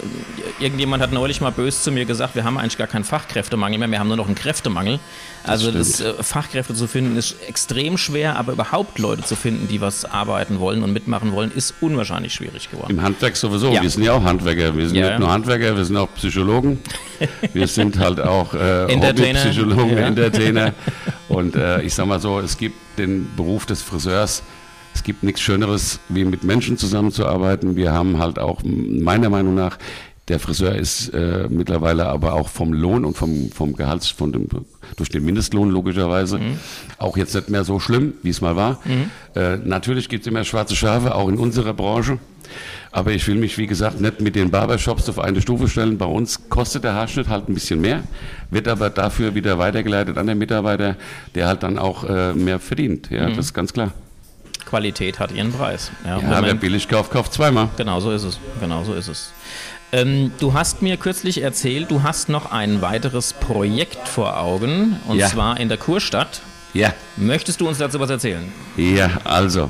Irgendjemand 0.60 1.04
hat 1.04 1.12
neulich 1.12 1.42
mal 1.42 1.52
böse 1.52 1.82
zu 1.82 1.92
mir 1.92 2.06
gesagt, 2.06 2.34
wir 2.36 2.46
haben 2.46 2.58
eigentlich 2.58 2.78
gar 2.78 2.88
keinen 2.88 3.04
Fachkräftemangel 3.04 3.78
mehr, 3.78 3.92
wir 3.92 4.00
haben 4.00 4.08
nur 4.08 4.16
noch 4.16 4.28
einen 4.28 4.36
Kräftemangel. 4.36 5.00
Also 5.44 5.70
das, 5.70 6.00
äh, 6.00 6.14
Fachkräfte 6.24 6.74
zu 6.74 6.88
finden 6.88 7.18
ist 7.18 7.36
extrem 7.46 7.98
schwer, 7.98 8.38
aber 8.38 8.54
überhaupt 8.54 8.98
Leute 8.98 9.24
zu 9.24 9.36
finden, 9.36 9.68
die 9.68 9.82
was 9.82 10.06
arbeiten 10.06 10.60
wollen 10.60 10.82
und 10.82 10.94
mitmachen 10.94 11.34
wollen, 11.34 11.52
ist 11.52 11.74
unwahrscheinlich 11.82 12.34
schwierig 12.34 12.72
geworden. 12.72 12.92
Im 12.92 13.02
Handwerk 13.02 13.36
sowieso. 13.36 13.74
Ja. 13.74 13.82
Wir 13.82 13.90
sind 13.90 14.04
ja 14.04 14.14
auch 14.14 14.24
Handwerker. 14.24 14.76
Wir 14.78 14.88
sind 14.88 14.98
Ja, 14.98 15.10
nicht 15.10 15.20
nur 15.20 15.30
Handwerker, 15.32 15.76
wir 15.76 15.84
sind 15.84 15.98
auch 15.98 16.14
Psychologen. 16.16 16.80
wir 17.54 17.68
sind 17.68 18.00
halt 18.00 18.22
auch 18.22 18.54
äh, 18.54 18.86
Entertainer. 18.94 19.40
Hobbypsychologen, 19.42 19.98
Ja. 19.98 20.06
Entertainer. 20.06 20.74
Und 21.28 21.58
äh, 21.58 21.82
ich 21.82 21.94
sag 21.94 22.06
mal 22.06 22.22
so, 22.22 22.40
es 22.40 22.58
gibt 22.58 22.78
den 22.98 23.30
Beruf 23.36 23.66
des 23.66 23.82
Friseurs. 23.82 24.42
Es 24.96 25.04
gibt 25.04 25.22
nichts 25.24 25.42
Schöneres, 25.42 26.00
wie 26.10 26.26
mit 26.26 26.44
Menschen 26.44 26.78
zusammenzuarbeiten. 26.78 27.76
Wir 27.76 27.92
haben 27.92 28.18
halt 28.18 28.40
auch, 28.40 28.62
meiner 28.64 29.30
Meinung 29.30 29.54
nach, 29.54 29.78
der 30.30 30.40
Friseur 30.40 30.74
ist 30.74 31.10
äh, 31.10 31.48
mittlerweile 31.50 32.08
aber 32.08 32.34
auch 32.34 32.50
vom 32.50 32.74
Lohn 32.74 33.06
und 33.06 33.16
vom, 33.16 33.52
vom 33.52 33.76
Gehalts, 33.76 34.08
von 34.08 34.32
dem, 34.32 34.48
durch 34.96 35.10
den 35.10 35.24
Mindestlohn 35.24 35.70
logischerweise, 35.70 36.40
auch 36.98 37.16
jetzt 37.18 37.36
nicht 37.36 37.50
mehr 37.50 37.64
so 37.64 37.80
schlimm, 37.80 38.14
wie 38.24 38.30
es 38.30 38.42
mal 38.42 38.56
war. 38.56 38.80
Äh, 39.36 39.58
natürlich 39.58 40.10
gibt 40.10 40.22
es 40.26 40.28
immer 40.28 40.44
schwarze 40.44 40.76
Schafe, 40.76 41.14
auch 41.14 41.30
in 41.30 41.38
unserer 41.38 41.74
Branche. 41.74 42.18
Aber 42.92 43.12
ich 43.12 43.28
will 43.28 43.36
mich, 43.36 43.58
wie 43.58 43.68
gesagt, 43.68 44.00
nicht 44.02 44.22
mit 44.22 44.36
den 44.36 44.50
Barbershops 44.50 45.10
auf 45.10 45.20
eine 45.20 45.42
Stufe 45.42 45.68
stellen. 45.68 45.98
Bei 45.98 46.06
uns 46.06 46.50
kostet 46.50 46.86
der 46.86 46.94
Haarschnitt 46.94 47.28
halt 47.28 47.50
ein 47.50 47.54
bisschen 47.54 47.82
mehr, 47.82 48.04
wird 48.50 48.68
aber 48.68 48.90
dafür 48.90 49.36
wieder 49.36 49.60
weitergeleitet 49.60 50.18
an 50.18 50.26
den 50.26 50.38
Mitarbeiter, 50.38 50.96
der 51.36 51.48
halt 51.48 51.62
dann 51.64 51.78
auch 51.78 52.04
äh, 52.06 52.34
mehr 52.34 52.60
verdient. 52.60 53.10
Ja, 53.12 53.28
das 53.30 53.48
ist 53.48 53.54
ganz 53.54 53.74
klar. 53.74 53.92
Qualität 54.66 55.20
hat 55.20 55.32
ihren 55.32 55.52
Preis. 55.52 55.92
Ja, 56.06 56.20
Ja, 56.20 56.42
wer 56.44 56.54
billig 56.56 56.88
kauft, 56.88 57.12
kauft 57.12 57.34
zweimal. 57.34 57.70
Genau 57.78 58.00
so 58.00 58.12
ist 58.12 58.24
es. 58.24 58.40
Genau 58.60 58.84
so 58.84 58.94
ist 58.94 59.08
es. 59.08 59.32
Ähm, 59.92 60.32
du 60.40 60.54
hast 60.54 60.82
mir 60.82 60.98
kürzlich 60.98 61.42
erzählt, 61.42 61.90
du 61.92 62.04
hast 62.04 62.28
noch 62.30 62.52
ein 62.52 62.82
weiteres 62.82 63.34
Projekt 63.34 64.08
vor 64.08 64.40
Augen 64.40 65.00
und 65.08 65.18
Ja. 65.18 65.28
zwar 65.28 65.60
in 65.60 65.70
der 65.70 65.78
Kurstadt. 65.78 66.42
Ja, 66.74 66.94
Möchtest 67.16 67.62
du 67.62 67.68
uns 67.70 67.78
dazu 67.78 68.00
was 68.00 68.10
erzählen? 68.10 68.52
ja, 68.78 69.10
also. 69.24 69.70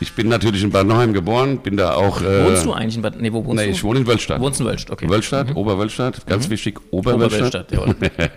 Ich 0.00 0.12
bin 0.14 0.28
natürlich 0.28 0.62
in 0.62 0.70
Bad 0.70 0.86
Nauheim 0.88 1.12
geboren, 1.12 1.58
bin 1.58 1.76
da 1.76 1.94
auch. 1.94 2.20
Äh, 2.20 2.44
Wohnst 2.44 2.64
du 2.66 2.72
eigentlich 2.72 2.96
in 2.96 3.02
Bad. 3.02 3.20
Nee, 3.20 3.32
wo 3.32 3.44
wohnst 3.44 3.60
Nee, 3.62 3.66
du? 3.70 3.72
ich 3.72 3.84
wohne 3.84 4.00
in 4.00 4.06
Wölstadt. 4.06 4.40
Wohnst 4.40 4.60
in 4.60 4.66
Wölstadt, 4.66 4.90
okay. 4.92 5.08
Wölstadt, 5.08 5.54
Oberwölstadt, 5.54 6.26
ganz 6.26 6.50
wichtig, 6.50 6.80
Oberwölstadt. 6.90 7.70
Oberwölstadt, 7.70 7.72
jawohl. 7.72 8.30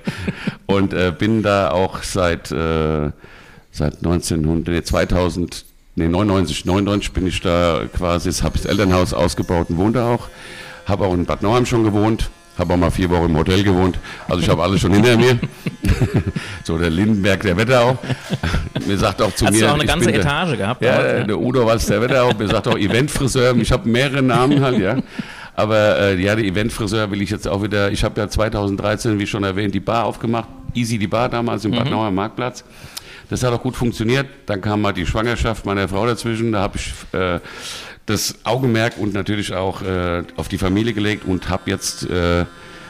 und 0.77 0.93
äh, 0.93 1.11
bin 1.17 1.41
da 1.41 1.71
auch 1.71 2.03
seit, 2.03 2.51
äh, 2.51 3.09
seit 3.77 3.97
1900, 3.97 4.67
nee, 4.73 4.81
2000, 4.83 5.65
nee, 5.95 6.07
99, 6.07 6.65
99 6.65 7.11
bin 7.13 7.27
ich 7.27 7.39
da 7.41 7.81
quasi, 7.95 8.31
habe 8.31 8.57
das 8.57 8.65
Elternhaus 8.65 9.13
ausgebaut 9.13 9.69
und 9.69 9.77
wohne 9.77 9.93
da 9.93 10.13
auch. 10.13 10.27
Habe 10.85 11.05
auch 11.05 11.13
in 11.13 11.25
Bad 11.25 11.43
Nauheim 11.43 11.65
schon 11.65 11.83
gewohnt, 11.83 12.29
habe 12.57 12.73
auch 12.73 12.77
mal 12.77 12.89
vier 12.91 13.09
Wochen 13.09 13.25
im 13.25 13.37
Hotel 13.37 13.63
gewohnt. 13.63 13.99
Also 14.27 14.41
ich 14.41 14.49
habe 14.49 14.63
alles 14.63 14.79
schon 14.81 14.93
hinter 14.93 15.15
mir. 15.17 15.37
so 16.63 16.77
der 16.77 16.89
Lindenberg 16.89 17.41
der 17.41 17.55
Wetterau. 17.57 17.97
mir 18.85 18.97
sagt 18.97 19.21
auch 19.21 19.33
zu 19.35 19.45
Hast 19.45 19.53
mir, 19.53 19.61
du 19.61 19.69
auch 19.69 19.73
eine 19.75 19.85
ganze 19.85 20.05
bin 20.05 20.13
der- 20.15 20.21
Etage 20.23 20.57
gehabt? 20.57 20.81
ja, 20.81 21.01
dort, 21.17 21.29
der 21.29 21.39
Udo 21.39 21.65
Walz, 21.65 21.85
der 21.85 22.01
Wetterau, 22.01 22.31
mir 22.33 22.47
sagt 22.47 22.67
auch 22.67 22.77
Eventfriseur. 22.77 23.55
Ich 23.57 23.71
habe 23.71 23.87
mehrere 23.89 24.21
Namen 24.23 24.61
halt, 24.61 24.79
ja. 24.79 24.97
Aber 25.55 25.99
äh, 25.99 26.21
ja, 26.21 26.35
der 26.35 26.45
Eventfriseur 26.45 27.09
will 27.11 27.21
ich 27.21 27.29
jetzt 27.31 27.47
auch 27.47 27.61
wieder. 27.63 27.91
Ich 27.91 28.03
habe 28.03 28.19
ja 28.21 28.29
2013, 28.29 29.19
wie 29.19 29.27
schon 29.27 29.43
erwähnt, 29.43 29.73
die 29.75 29.79
Bar 29.79 30.05
aufgemacht. 30.05 30.47
Easy 30.73 30.97
die 30.97 31.07
Bar 31.07 31.29
damals 31.29 31.65
im 31.65 31.71
Bad 31.71 31.89
Nauer 31.89 32.11
Marktplatz. 32.11 32.63
Das 33.29 33.43
hat 33.43 33.51
auch 33.53 33.61
gut 33.61 33.75
funktioniert. 33.75 34.27
Dann 34.45 34.61
kam 34.61 34.81
mal 34.81 34.93
die 34.93 35.05
Schwangerschaft 35.05 35.65
meiner 35.65 35.87
Frau 35.87 36.05
dazwischen. 36.05 36.51
Da 36.53 36.61
habe 36.61 36.77
ich 36.77 36.93
äh, 37.13 37.39
das 38.05 38.35
Augenmerk 38.45 38.97
und 38.97 39.13
natürlich 39.13 39.53
auch 39.53 39.81
äh, 39.81 40.23
auf 40.37 40.47
die 40.47 40.57
Familie 40.57 40.93
gelegt 40.93 41.25
und 41.25 41.49
habe 41.49 41.69
jetzt, 41.69 42.09
äh, 42.09 42.45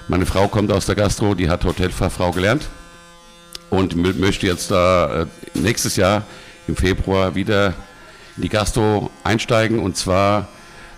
meine 0.08 0.26
Frau 0.28 0.48
kommt 0.48 0.72
aus 0.72 0.86
der 0.86 0.96
Gastro, 0.96 1.34
die 1.34 1.50
hat 1.50 1.66
Hotelfachfrau 1.66 2.32
gelernt 2.32 2.68
und 3.72 3.96
mö- 3.96 4.18
möchte 4.18 4.46
jetzt 4.46 4.70
da 4.70 5.24
äh, 5.24 5.26
nächstes 5.56 5.96
Jahr 5.96 6.24
im 6.68 6.76
Februar 6.76 7.34
wieder 7.34 7.74
in 8.36 8.44
die 8.44 8.50
Gastro 8.50 9.10
einsteigen 9.24 9.80
und 9.80 9.98
zwar 9.98 10.48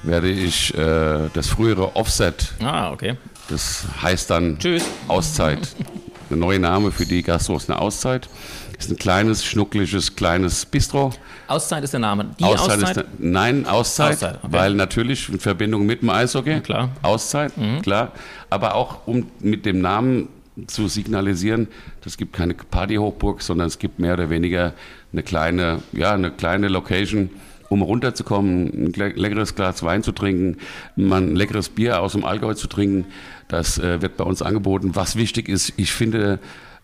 werde 0.04 0.30
ich 0.30 0.74
äh, 0.78 1.30
das 1.34 1.48
frühere 1.48 1.96
Offset, 1.96 2.54
Ah, 2.62 2.92
okay. 2.92 3.16
das 3.50 3.84
heißt 4.02 4.30
dann 4.30 4.60
Tschüss. 4.60 4.84
Auszeit. 5.08 5.60
Der 6.30 6.38
neue 6.38 6.60
Name 6.60 6.92
für 6.92 7.06
die 7.06 7.24
Gastro 7.24 7.56
ist 7.58 7.70
eine 7.70 7.80
Auszeit. 7.80 8.28
Ist 8.80 8.90
ein 8.90 8.98
kleines, 8.98 9.44
schnuckliges, 9.46 10.16
kleines 10.16 10.66
Bistro. 10.66 11.12
Auszeit 11.48 11.84
ist 11.84 11.92
der 11.92 12.00
Name. 12.00 12.28
Die 12.40 12.44
Auszeit? 12.46 12.98
ist, 12.98 13.06
nein, 13.20 13.66
Auszeit, 13.68 14.14
Auszeit, 14.14 14.36
okay. 14.42 14.48
weil 14.54 14.74
natürlich 14.74 15.28
in 15.30 15.40
Verbindung 15.40 15.86
mit 15.86 16.02
dem 16.02 16.10
Eishockey. 16.10 16.62
klar. 16.62 16.88
Mhm. 16.88 16.92
Auszeit, 17.02 17.52
klar. 17.84 18.14
Aber 18.50 18.76
auch 18.76 19.06
um 19.06 19.28
mit 19.42 19.66
dem 19.66 19.82
Namen 19.82 20.30
zu 20.68 20.88
signalisieren, 20.88 21.68
das 22.06 22.16
gibt 22.18 22.32
keine 22.34 22.54
Partyhochburg, 22.54 23.42
sondern 23.42 23.68
es 23.68 23.80
gibt 23.80 24.00
mehr 24.00 24.14
oder 24.14 24.30
weniger 24.30 24.74
eine 25.12 25.24
kleine, 25.24 25.80
ja, 25.92 26.14
eine 26.14 26.32
kleine 26.32 26.70
Location, 26.70 27.30
um 27.68 27.82
runterzukommen, 27.82 28.68
ein 28.88 28.94
le- 28.96 29.10
leckeres 29.10 29.56
Glas 29.56 29.84
Wein 29.84 30.04
zu 30.04 30.12
trinken, 30.14 30.58
mal 30.96 31.22
ein 31.22 31.36
leckeres 31.36 31.70
Bier 31.70 32.02
aus 32.02 32.14
dem 32.14 32.24
Allgäu 32.24 32.54
zu 32.54 32.68
trinken. 32.68 33.06
Das 33.50 33.78
äh, 33.78 34.02
wird 34.02 34.16
bei 34.18 34.24
uns 34.24 34.42
angeboten. 34.42 34.96
Was 34.96 35.16
wichtig 35.18 35.50
ist, 35.50 35.74
ich 35.78 35.92
finde, 35.92 36.40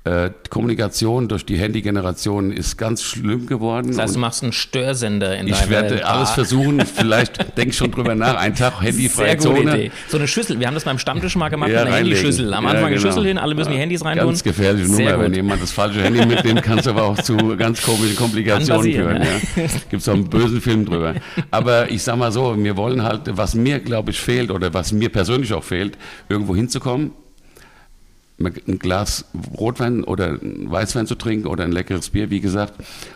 äh, 0.05 0.29
die 0.45 0.49
Kommunikation 0.49 1.27
durch 1.27 1.45
die 1.45 1.57
Handy-Generation 1.57 2.51
ist 2.51 2.77
ganz 2.77 3.01
schlimm 3.01 3.47
geworden. 3.47 3.87
Das 3.87 3.97
heißt, 3.97 4.15
du 4.15 4.19
machst 4.19 4.43
einen 4.43 4.53
Störsender 4.53 5.35
in 5.37 5.47
ich 5.47 5.55
deiner 5.57 5.69
werde 5.71 5.95
Bar. 5.97 6.05
alles 6.15 6.29
versuchen. 6.31 6.79
Vielleicht 6.85 7.57
denke 7.57 7.71
ich 7.71 7.77
schon 7.77 7.91
drüber 7.91 8.13
nach. 8.13 8.35
Ein 8.35 8.53
Tag 8.55 8.73
Sehr 8.81 8.91
handyfreie 8.91 9.35
gute 9.35 9.47
Zone. 9.49 9.73
Idee. 9.77 9.91
So 10.07 10.17
eine 10.17 10.27
Schüssel. 10.27 10.59
Wir 10.59 10.67
haben 10.67 10.75
das 10.75 10.83
beim 10.83 10.99
Stammtisch 10.99 11.35
mal 11.35 11.49
gemacht 11.49 11.71
Ja, 11.71 11.79
reinlegen. 11.83 12.09
Handyschüssel. 12.17 12.53
Am 12.53 12.63
Ja, 12.65 12.69
Anfang 12.69 12.85
eine 12.85 12.95
genau. 12.97 13.07
Schüssel 13.07 13.25
hin, 13.25 13.37
alle 13.39 13.55
müssen 13.55 13.71
die 13.71 13.77
Handys 13.79 14.05
reintun. 14.05 14.27
Ganz 14.27 14.43
gefährliche 14.43 14.87
Sehr 14.87 15.05
Nummer. 15.11 15.19
Wenn 15.23 15.31
gut. 15.31 15.35
jemand 15.37 15.63
das 15.63 15.71
falsche 15.71 16.03
Handy 16.03 16.25
mitnimmt, 16.25 16.61
kann 16.61 16.77
es 16.79 16.87
aber 16.87 17.03
auch 17.03 17.17
zu 17.21 17.35
ganz 17.57 17.81
komischen 17.81 18.15
Komplikationen 18.15 18.91
führen. 18.93 19.21
Ja. 19.23 19.63
Gibt 19.89 20.01
es 20.03 20.07
auch 20.07 20.13
einen 20.13 20.29
bösen 20.29 20.61
Film 20.61 20.85
drüber. 20.85 21.15
Aber 21.49 21.89
ich 21.89 22.03
sag 22.03 22.17
mal 22.17 22.31
so, 22.31 22.55
wir 22.63 22.77
wollen 22.77 23.01
halt, 23.01 23.21
was 23.31 23.55
mir, 23.55 23.79
glaube 23.79 24.11
ich, 24.11 24.19
fehlt 24.19 24.51
oder 24.51 24.73
was 24.73 24.91
mir 24.91 25.09
persönlich 25.09 25.51
auch 25.53 25.63
fehlt, 25.63 25.97
irgendwo 26.29 26.55
hinzukommen, 26.55 27.11
ein 28.37 28.79
Glas 28.79 29.25
Rotwein 29.57 30.03
oder 30.03 30.27
ein 30.27 30.69
Weißwein 30.69 31.07
zu 31.07 31.15
trinken 31.15 31.47
oder 31.47 31.63
ein 31.63 31.71
leckeres 31.71 32.09
Bier, 32.09 32.29
wie 32.29 32.41
gesagt, 32.41 32.73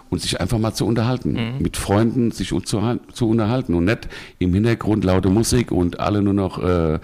und 0.10 0.22
sich 0.22 0.40
einfach 0.40 0.58
mal 0.60 0.74
zu 0.74 0.86
unterhalten. 0.86 1.34
Mhm. 1.34 1.62
Mit 1.62 1.76
Freunden 1.76 2.32
sich 2.32 2.50
zu, 2.50 2.98
zu 3.12 3.30
unterhalten 3.30 3.74
und 3.74 3.86
nicht 3.86 4.08
im 4.40 4.54
Hintergrund 4.54 5.04
laute 5.04 5.30
Musik 5.30 5.72
und 5.72 6.00
alle 6.00 6.22
nur 6.22 6.34
noch 6.34 6.64
äh, 6.64 7.00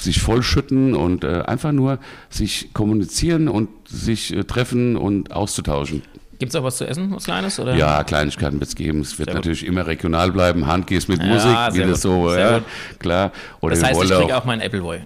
sich 0.00 0.22
vollschütten 0.22 0.94
und 0.94 1.24
äh, 1.24 1.42
einfach 1.42 1.72
nur 1.72 1.98
sich 2.30 2.72
kommunizieren 2.72 3.48
und 3.48 3.68
sich 3.86 4.34
äh, 4.34 4.44
treffen 4.44 4.96
und 4.96 5.32
auszutauschen. 5.32 6.02
Gibt 6.38 6.50
es 6.50 6.56
auch 6.56 6.62
was 6.64 6.76
zu 6.76 6.86
essen, 6.86 7.10
was 7.10 7.24
Kleines? 7.24 7.58
Oder? 7.58 7.74
Ja, 7.74 8.04
Kleinigkeiten 8.04 8.60
wird 8.60 8.68
es 8.68 8.76
geben. 8.76 9.00
Es 9.00 9.18
wird 9.18 9.26
Sehr 9.26 9.34
gut. 9.34 9.44
natürlich 9.44 9.66
immer 9.66 9.86
regional 9.86 10.30
bleiben. 10.30 10.66
Handgehst 10.66 11.08
mit 11.08 11.20
Ja, 11.20 11.26
Musik, 11.26 11.74
wie 11.74 11.80
das 11.80 12.02
gut, 12.02 12.12
so, 12.12 12.32
ja, 12.32 12.58
gut. 12.58 12.68
klar. 13.00 13.32
Oder 13.60 13.74
Das 13.74 13.84
heißt, 13.84 14.02
ich 14.04 14.10
kriege 14.10 14.36
auch 14.36 14.44
meinen 14.44 14.62
Appleboy. 14.62 15.00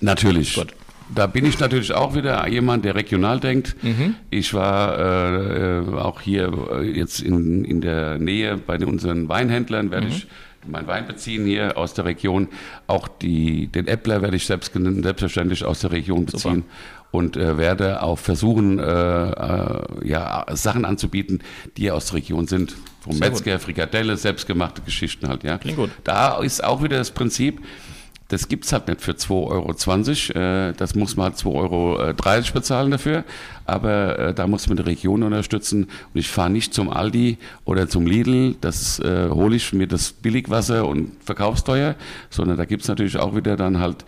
Natürlich. 0.00 0.54
Gut. 0.54 0.68
Da 1.14 1.26
bin 1.26 1.46
ich 1.46 1.58
natürlich 1.60 1.92
auch 1.94 2.14
wieder 2.14 2.46
jemand, 2.48 2.84
der 2.84 2.94
regional 2.96 3.38
denkt. 3.40 3.76
Mhm. 3.82 4.16
Ich 4.30 4.52
war 4.54 4.98
äh, 4.98 5.82
auch 5.96 6.20
hier 6.20 6.52
äh, 6.72 6.82
jetzt 6.82 7.20
in, 7.20 7.64
in 7.64 7.80
der 7.80 8.18
Nähe 8.18 8.56
bei 8.56 8.76
unseren 8.84 9.28
Weinhändlern, 9.28 9.90
werde 9.90 10.06
Mhm. 10.06 10.12
ich 10.12 10.26
mein 10.68 10.88
Wein 10.88 11.06
beziehen 11.06 11.46
hier 11.46 11.78
aus 11.78 11.94
der 11.94 12.06
Region. 12.06 12.48
Auch 12.88 13.06
die, 13.06 13.68
den 13.68 13.86
Äppler 13.86 14.20
werde 14.20 14.36
ich 14.36 14.46
selbst, 14.46 14.72
selbstverständlich 14.74 15.64
aus 15.64 15.80
der 15.80 15.92
Region 15.92 16.26
beziehen. 16.26 16.64
Und 17.12 17.36
äh, 17.36 17.56
werde 17.56 18.02
auch 18.02 18.18
versuchen, 18.18 18.80
äh, 18.80 18.82
äh, 18.82 19.80
ja, 20.02 20.44
Sachen 20.54 20.84
anzubieten, 20.84 21.38
die 21.76 21.90
aus 21.92 22.06
der 22.06 22.14
Region 22.16 22.48
sind. 22.48 22.74
Vom 23.00 23.12
Sehr 23.12 23.30
Metzger, 23.30 23.58
Frikadelle, 23.60 24.16
selbstgemachte 24.16 24.82
Geschichten 24.82 25.28
halt. 25.28 25.44
Ja. 25.44 25.56
Klingt 25.58 25.78
gut. 25.78 25.90
Da 26.02 26.40
ist 26.40 26.64
auch 26.64 26.82
wieder 26.82 26.98
das 26.98 27.12
Prinzip, 27.12 27.60
das 28.28 28.48
gibt 28.48 28.64
es 28.64 28.72
halt 28.72 28.88
nicht 28.88 29.00
für 29.00 29.12
2,20 29.12 30.34
Euro. 30.34 30.68
Äh, 30.68 30.72
das 30.74 30.94
muss 30.94 31.16
man 31.16 31.26
halt 31.26 31.36
2,30 31.36 31.46
Euro 31.46 32.52
bezahlen 32.52 32.90
dafür. 32.90 33.24
Aber 33.64 34.18
äh, 34.18 34.34
da 34.34 34.46
muss 34.46 34.66
man 34.68 34.76
die 34.76 34.82
Region 34.82 35.22
unterstützen. 35.22 35.84
Und 35.84 36.20
ich 36.20 36.28
fahre 36.28 36.50
nicht 36.50 36.74
zum 36.74 36.90
Aldi 36.90 37.38
oder 37.64 37.88
zum 37.88 38.06
Lidl, 38.06 38.56
das 38.60 38.98
äh, 38.98 39.28
hole 39.30 39.56
ich 39.56 39.72
mir 39.72 39.86
das 39.86 40.12
Billigwasser 40.12 40.86
und 40.86 41.12
verkaufsteuer, 41.24 41.94
sondern 42.30 42.56
da 42.56 42.64
gibt 42.64 42.82
es 42.82 42.88
natürlich 42.88 43.16
auch 43.18 43.36
wieder 43.36 43.56
dann 43.56 43.78
halt 43.78 44.04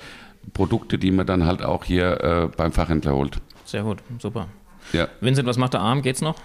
Produkte, 0.52 0.98
die 0.98 1.10
man 1.10 1.26
dann 1.26 1.44
halt 1.44 1.62
auch 1.62 1.84
hier 1.84 2.20
äh, 2.22 2.48
beim 2.56 2.72
Fachhändler 2.72 3.14
holt. 3.14 3.38
Sehr 3.64 3.82
gut, 3.82 3.98
super. 4.18 4.48
Ja. 4.92 5.08
Vincent, 5.20 5.46
was 5.46 5.58
macht 5.58 5.74
der 5.74 5.80
Arm? 5.80 6.02
Geht's 6.02 6.22
noch? 6.22 6.36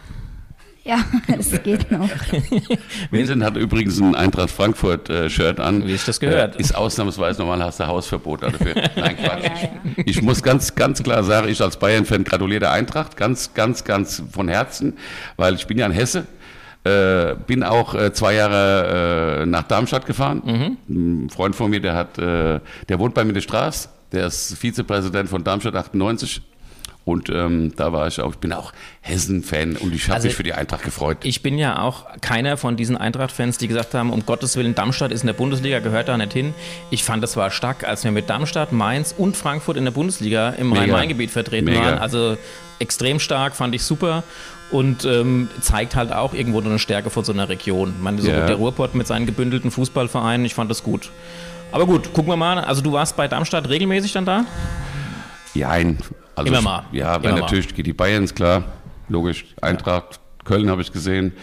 Ja, 0.83 0.97
es 1.39 1.51
geht 1.63 1.89
noch. 1.91 2.09
Vincent 3.11 3.43
hat 3.43 3.55
übrigens 3.55 4.01
ein 4.01 4.15
Eintracht 4.15 4.51
Frankfurt 4.51 5.09
äh, 5.09 5.29
Shirt 5.29 5.59
an. 5.59 5.87
Wie 5.87 5.93
ich 5.93 6.03
das 6.03 6.19
gehört. 6.19 6.57
Äh, 6.57 6.59
ist 6.59 6.75
ausnahmsweise 6.75 7.41
normal 7.41 7.63
hast 7.63 7.79
du 7.79 7.87
Hausverbot 7.87 8.43
dafür. 8.43 8.75
Nein, 8.95 9.15
Quatsch. 9.15 9.43
Ja, 9.43 9.53
ja. 9.61 10.03
Ich 10.05 10.21
muss 10.21 10.43
ganz, 10.43 10.75
ganz 10.75 11.01
klar 11.01 11.23
sagen, 11.23 11.47
ich 11.47 11.61
als 11.61 11.77
Bayern-Fan 11.77 12.25
gratuliere 12.25 12.61
der 12.61 12.71
Eintracht 12.71 13.15
ganz, 13.15 13.53
ganz, 13.53 13.85
ganz 13.85 14.23
von 14.29 14.49
Herzen, 14.49 14.97
weil 15.37 15.55
ich 15.55 15.67
bin 15.67 15.77
ja 15.77 15.85
ein 15.85 15.91
Hesse. 15.91 16.25
Äh, 16.83 17.35
bin 17.47 17.63
auch 17.63 17.95
äh, 17.95 18.11
zwei 18.11 18.33
Jahre 18.33 19.43
äh, 19.43 19.45
nach 19.45 19.63
Darmstadt 19.63 20.05
gefahren. 20.05 20.77
Ein 20.89 21.29
Freund 21.29 21.55
von 21.55 21.69
mir, 21.69 21.79
der 21.79 21.95
hat, 21.95 22.17
äh, 22.17 22.59
der 22.89 22.99
wohnt 22.99 23.13
bei 23.13 23.23
mir 23.23 23.29
in 23.29 23.35
der 23.35 23.41
Straße. 23.41 23.87
Der 24.11 24.27
ist 24.27 24.57
Vizepräsident 24.57 25.29
von 25.29 25.45
Darmstadt 25.45 25.75
98. 25.75 26.41
Und 27.05 27.29
ähm, 27.29 27.74
da 27.75 27.91
war 27.91 28.07
ich 28.07 28.22
auch, 28.22 28.31
ich 28.31 28.38
bin 28.38 28.53
auch 28.53 28.72
Hessen-Fan 29.01 29.75
und 29.75 29.93
ich 29.93 30.03
habe 30.05 30.15
Also 30.15 30.27
mich 30.29 30.36
für 30.36 30.43
die 30.43 30.53
Eintracht 30.53 30.83
gefreut. 30.83 31.17
Ich 31.24 31.41
bin 31.41 31.57
ja 31.57 31.81
auch 31.81 32.05
keiner 32.22 32.55
von 32.55 32.77
diesen 32.77 32.95
Eintracht-Fans, 32.95 33.57
die 33.57 33.67
gesagt 33.67 33.93
haben, 33.93 34.10
um 34.12 34.25
Gottes 34.25 34.55
Willen, 34.55 34.74
Darmstadt 34.74 35.12
ist 35.12 35.22
in 35.22 35.27
der 35.27 35.33
Bundesliga, 35.33 35.79
gehört 35.79 36.07
da 36.07 36.17
nicht 36.17 36.31
hin. 36.31 36.53
Ich 36.91 37.03
fand, 37.03 37.22
das 37.22 37.36
war 37.36 37.51
stark, 37.51 37.83
als 37.86 38.05
wir 38.05 38.12
mit 38.12 38.29
Darmstadt, 38.29 38.72
Mainz 38.72 39.13
und 39.17 39.36
Frankfurt 39.36 39.75
in 39.75 39.83
der 39.83 39.91
Bundesliga 39.91 40.51
im. 40.51 40.72
Rhein-Main-Gebiet 40.72 41.29
vertreten 41.29 41.65
Mega. 41.65 41.81
waren. 41.81 41.98
Also 41.98 42.38
extrem 42.79 43.19
stark, 43.19 43.55
fand 43.55 43.75
ich 43.75 43.83
super. 43.83 44.24
Und 44.72 45.03
ähm, 45.05 45.50
zeigt 45.62 45.95
halt 45.95 46.12
auch 46.13 46.33
irgendwo 46.33 46.62
eine 46.62 46.79
Stärke 46.79 47.10
von 47.10 47.24
so 47.25 47.31
einer 47.33 47.48
Region. 47.50 47.93
Ich 47.98 48.01
meine, 48.01 48.22
so 48.22 48.29
Ja. 48.29 48.48
der 48.48 48.55
Ruhrpott 48.55 48.95
mit 48.95 49.05
seinen 49.07 49.25
gebündelten 49.25 49.69
Fußballvereinen, 49.72 50.45
ich 50.45 50.55
fand 50.55 50.72
das 50.72 50.81
gut. 50.83 51.12
Aber 51.72 51.86
gut, 51.86 52.13
gucken 52.13 52.31
wir 52.31 52.38
mal. 52.38 52.60
Also 52.60 52.81
du 52.81 52.93
warst 52.93 53.15
bei 53.17 53.27
Darmstadt 53.27 53.67
regelmäßig 53.69 54.13
dann 54.13 54.25
da? 54.25 54.45
Jein. 55.53 55.98
Also 56.35 56.47
Immer 56.51 56.61
mal. 56.61 56.83
Ja, 56.91 57.15
Immer 57.15 57.23
weil 57.25 57.31
mal. 57.33 57.39
natürlich 57.41 57.73
geht 57.75 57.85
die 57.85 57.93
Bayern, 57.93 58.23
ist 58.23 58.35
klar. 58.35 58.63
Logisch. 59.09 59.45
Eintracht, 59.61 60.19
Köln 60.45 60.69
habe 60.69 60.81
ich 60.81 60.91
gesehen. 60.91 61.33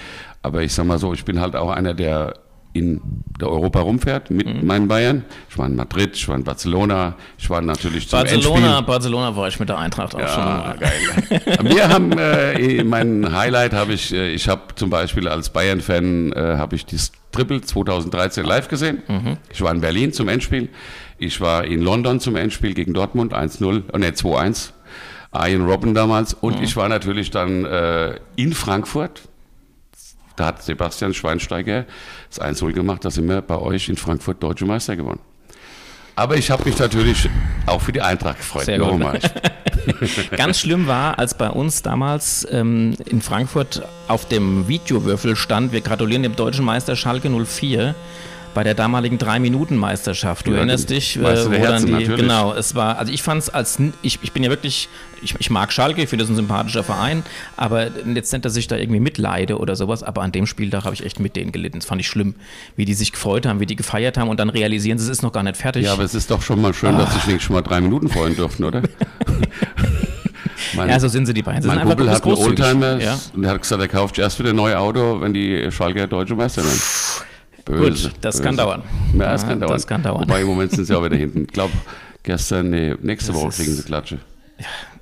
Aber 0.43 0.63
ich 0.63 0.73
sag 0.73 0.87
mal 0.87 0.99
so, 0.99 1.13
ich 1.13 1.25
bin 1.25 1.41
halt 1.41 1.55
auch 1.57 1.71
einer, 1.71 1.95
der 1.95 2.35
in 2.73 3.01
der 3.41 3.49
Europa 3.51 3.81
rumfährt 3.81 4.31
mit 4.31 4.47
Mhm. 4.47 4.65
meinen 4.67 4.87
Bayern. 4.89 5.25
Ich 5.49 5.59
war 5.59 5.67
in 5.67 5.75
Madrid, 5.75 6.15
ich 6.15 6.29
war 6.29 6.37
in 6.37 6.45
Barcelona, 6.45 7.17
ich 7.37 7.51
war 7.51 7.61
natürlich 7.61 8.09
zum 8.09 8.21
Barcelona, 8.21 8.67
Endspiel. 8.79 8.87
Barcelona 8.87 9.37
war 9.37 9.49
ich 9.49 9.59
mit 9.59 9.69
der 9.69 9.79
Eintracht 9.79 10.15
auch 10.15 10.21
schon. 10.21 10.43
Ah, 10.45 10.77
mal. 10.79 10.79
geil. 10.79 11.59
Wir 11.75 11.89
haben 11.89 12.13
äh, 12.17 12.85
mein 12.85 13.37
Highlight 13.37 13.73
habe 13.73 13.93
ich, 13.93 14.13
äh, 14.15 14.31
ich 14.31 14.49
habe 14.49 14.63
zum 14.77 14.89
Beispiel 14.89 15.27
als 15.27 15.51
Bayern-Fan 15.51 16.33
äh, 16.33 16.57
habe 16.59 16.77
ich 16.77 16.87
das 16.87 17.11
Triple 17.33 17.61
2013 17.61 18.45
live 18.45 18.69
gesehen. 18.69 19.03
Mhm. 19.09 19.37
Ich 19.53 19.61
war 19.63 19.73
in 19.75 19.81
Berlin 19.81 20.13
zum 20.13 20.29
Endspiel. 20.29 20.69
Ich 21.19 21.41
war 21.41 21.65
in 21.65 21.83
London 21.83 22.21
zum 22.21 22.37
Endspiel 22.37 22.75
gegen 22.75 22.95
Dortmund 22.95 23.35
1-0, 23.35 23.83
oh, 23.93 23.99
ne 23.99 24.11
2-1. 24.13 24.71
Ian 25.35 25.63
Robben 25.63 25.95
damals 25.95 26.35
und 26.35 26.57
Mhm. 26.59 26.65
ich 26.65 26.77
war 26.77 26.89
natürlich 26.89 27.31
dann 27.31 27.65
äh, 27.65 28.19
in 28.37 28.53
Frankfurt. 28.53 29.23
Da 30.37 30.47
hat 30.47 30.63
Sebastian 30.63 31.13
Schweinsteiger 31.15 31.85
das 32.29 32.41
1-0 32.41 32.73
gemacht, 32.73 33.05
da 33.05 33.11
sind 33.11 33.29
wir 33.29 33.43
bei 33.43 33.59
euch 33.59 33.89
in 33.89 33.97
Frankfurt 33.97 34.43
Deutsche 34.43 34.65
Meister 34.65 34.97
geworden. 34.97 35.21
Aber 36.17 36.37
ich 36.37 36.51
habe 36.51 36.65
mich 36.65 36.79
natürlich 36.79 37.29
auch 37.67 37.81
für 37.81 37.93
die 37.93 38.01
Eintracht 38.03 38.39
gefreut. 38.39 38.65
Sehr 38.65 38.79
gut. 38.79 39.01
Ganz 40.37 40.59
schlimm 40.61 40.87
war, 40.87 41.19
als 41.19 41.35
bei 41.35 41.49
uns 41.49 41.83
damals 41.83 42.47
ähm, 42.51 42.95
in 43.07 43.23
Frankfurt 43.23 43.83
auf 44.09 44.29
dem 44.29 44.69
Videowürfel 44.69 45.37
stand, 45.37 45.73
wir 45.73 45.81
gratulieren 45.81 46.23
dem 46.23 46.37
deutschen 46.37 46.65
Meister 46.65 46.97
Schalke 46.97 47.31
04 47.31 47.95
bei 48.55 48.65
der 48.65 48.75
damaligen 48.75 49.19
Drei-Minuten-Meisterschaft. 49.19 50.47
Du 50.47 50.51
Ja, 50.53 50.59
erinnerst 50.59 50.91
dich, 50.91 51.17
äh, 51.17 51.21
wo 51.21 51.25
dann 51.25 51.53
Herzen, 51.53 51.87
die, 51.87 51.93
natürlich. 51.93 52.17
genau, 52.21 52.53
es 52.55 52.75
war, 52.75 52.99
also 52.99 53.13
ich 53.13 53.23
fand 53.23 53.43
es 53.43 53.51
als, 53.51 53.79
ich, 54.03 54.19
ich 54.23 54.33
bin 54.33 54.43
ja 54.43 54.51
wirklich, 54.51 54.89
ich, 55.23 55.35
ich 55.39 55.51
mag 55.51 55.73
Schalke, 55.73 56.03
ich 56.03 56.09
finde 56.09 56.25
das 56.25 56.31
ein 56.31 56.37
sympathischer 56.37 56.83
Verein, 56.83 57.23
aber 57.57 57.89
jetzt 58.15 58.33
nicht, 58.33 58.45
dass 58.45 58.57
ich 58.57 58.67
da 58.69 58.77
irgendwie 58.77 59.01
mitleide 59.01 59.59
oder 59.59 59.77
sowas, 59.77 60.03
aber 60.03 60.23
an 60.23 60.33
dem 60.33 60.47
Spieltag 60.47 60.85
habe 60.85 60.95
ich 60.95 61.05
echt 61.05 61.21
mit 61.21 61.37
denen 61.37 61.53
gelitten. 61.53 61.79
Das 61.81 61.87
fand 61.87 62.01
ich 62.01 62.09
schlimm, 62.09 62.35
wie 62.77 62.85
die 62.85 62.95
sich 62.95 63.13
gefreut 63.13 63.47
haben, 63.47 63.61
wie 63.61 63.67
die 63.67 63.77
gefeiert 63.77 64.17
haben 64.19 64.29
und 64.29 64.41
dann 64.41 64.51
realisieren, 64.51 64.99
sie 64.99 65.05
es 65.05 65.11
ist 65.11 65.23
noch 65.23 65.33
gar 65.33 65.43
nicht 65.43 65.57
fertig. 65.57 65.85
Ja, 65.85 65.93
aber 65.93 66.05
es 66.05 66.15
ist 66.15 66.31
doch 66.31 66.43
schon 66.43 66.61
mal 66.61 66.75
schön, 66.75 66.97
dass 66.99 67.15
sich 67.15 67.27
nicht 67.27 67.43
schon 67.43 67.55
mal 67.55 67.63
drei 67.63 67.81
Minuten 67.81 68.09
freuen 68.09 68.37
durften, 68.37 68.65
oder? 68.65 68.83
mein 70.75 70.89
Ja, 70.89 71.01
so 71.01 71.09
sind 71.09 71.27
sie 71.27 71.35
die 71.35 71.43
beiden. 71.43 71.63
Sie 71.63 71.69
mein 71.69 71.79
sind 71.79 71.83
einfach 71.89 71.97
Kumpel 71.97 72.15
hat 72.15 72.25
einen. 72.25 72.83
Oldtimer 72.83 73.01
Ja. 73.01 73.19
und 73.35 73.45
er 73.45 73.51
hat 73.51 73.63
gesagt, 73.63 73.81
er 73.81 73.89
kauft 73.89 74.19
erst 74.19 74.39
wieder 74.39 74.51
ein 74.51 74.57
neues 74.57 74.77
Auto, 74.77 75.21
wenn 75.21 75.33
die 75.35 75.71
Schalker 75.71 76.07
deutsche 76.07 76.35
Meister 76.35 76.63
werden. 76.63 76.81
Böse, 77.71 78.09
Gut, 78.09 78.17
das 78.21 78.37
böse. 78.37 78.45
kann 78.45 78.57
dauern. 78.57 78.83
Ja, 79.15 79.19
das 79.33 79.43
Ja, 79.43 79.49
kann 79.49 79.61
dauern. 79.61 79.73
das 79.73 79.87
kann 79.87 80.03
dauern. 80.03 80.23
Wobei 80.23 80.41
im 80.43 80.47
Moment 80.47 80.73
sind 80.73 80.85
sie 80.87 80.95
auch 80.95 81.05
wieder 81.05 81.17
hinten. 81.17 81.43
Ich 81.43 81.49
glaube, 81.49 81.73
gestern, 82.23 82.71
nee, 82.71 82.95
nächste 83.03 83.33
Das 83.33 83.41
Woche 83.41 83.51
kriegen 83.53 83.73
sie 83.73 83.83
Klatsche. 83.83 84.19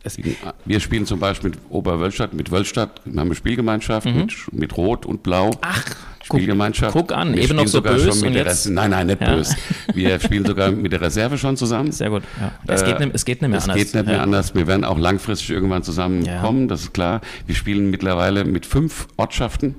Es, 0.04 0.16
Gegen- 0.16 0.36
Wir 0.64 0.78
spielen 0.78 1.04
zum 1.06 1.18
Beispiel 1.18 1.50
mit 1.50 1.58
Oberwölstadt, 1.70 2.32
mit 2.32 2.50
Wölstadt, 2.52 3.00
wir 3.04 3.20
haben 3.20 3.28
eine 3.28 3.34
Spielgemeinschaft 3.34 4.06
mit, 4.06 4.32
mit 4.52 4.76
Rot 4.76 5.04
und 5.04 5.24
Blau. 5.24 5.48
Mhm. 5.50 5.56
Ach, 5.62 5.84
Spielgemeinschaft. 6.22 6.92
guck 6.92 7.10
an, 7.12 7.34
Wir 7.34 7.42
eben 7.42 7.56
noch 7.56 7.62
spielen 7.62 7.66
so 7.68 7.78
sogar 7.78 7.94
bös 7.94 8.04
schon 8.20 8.20
mit 8.32 8.34
der 8.36 8.54
Nein, 8.70 8.90
nein, 8.90 9.06
nicht 9.08 9.20
Ja. 9.20 9.34
bös. 9.34 9.56
Wir 9.94 10.20
spielen 10.20 10.44
sogar 10.46 10.70
mit 10.70 10.92
der 10.92 11.00
Reserve 11.00 11.36
schon 11.38 11.56
zusammen. 11.56 11.90
Sehr 11.90 12.10
gut. 12.10 12.22
Ja. 12.40 12.52
Es, 12.72 12.84
geht, 12.84 13.00
nicht- 13.00 13.10
es 13.14 13.24
geht 13.24 13.42
nicht 13.42 13.48
mehr 13.50 13.58
es 13.58 13.64
anders. 13.64 13.78
geht 13.78 13.94
nicht 13.94 14.06
mehr 14.06 14.16
ja. 14.16 14.22
anders. 14.22 14.54
Wir 14.54 14.66
werden 14.68 14.84
auch 14.84 14.98
langfristig 14.98 15.50
irgendwann 15.50 15.82
zusammenkommen, 15.82 16.68
das 16.68 16.82
ist 16.82 16.94
klar. 16.94 17.20
Wir 17.46 17.54
spielen 17.56 17.90
mittlerweile 17.90 18.44
mit 18.44 18.66
fünf 18.66 19.08
Ortschaften, 19.16 19.74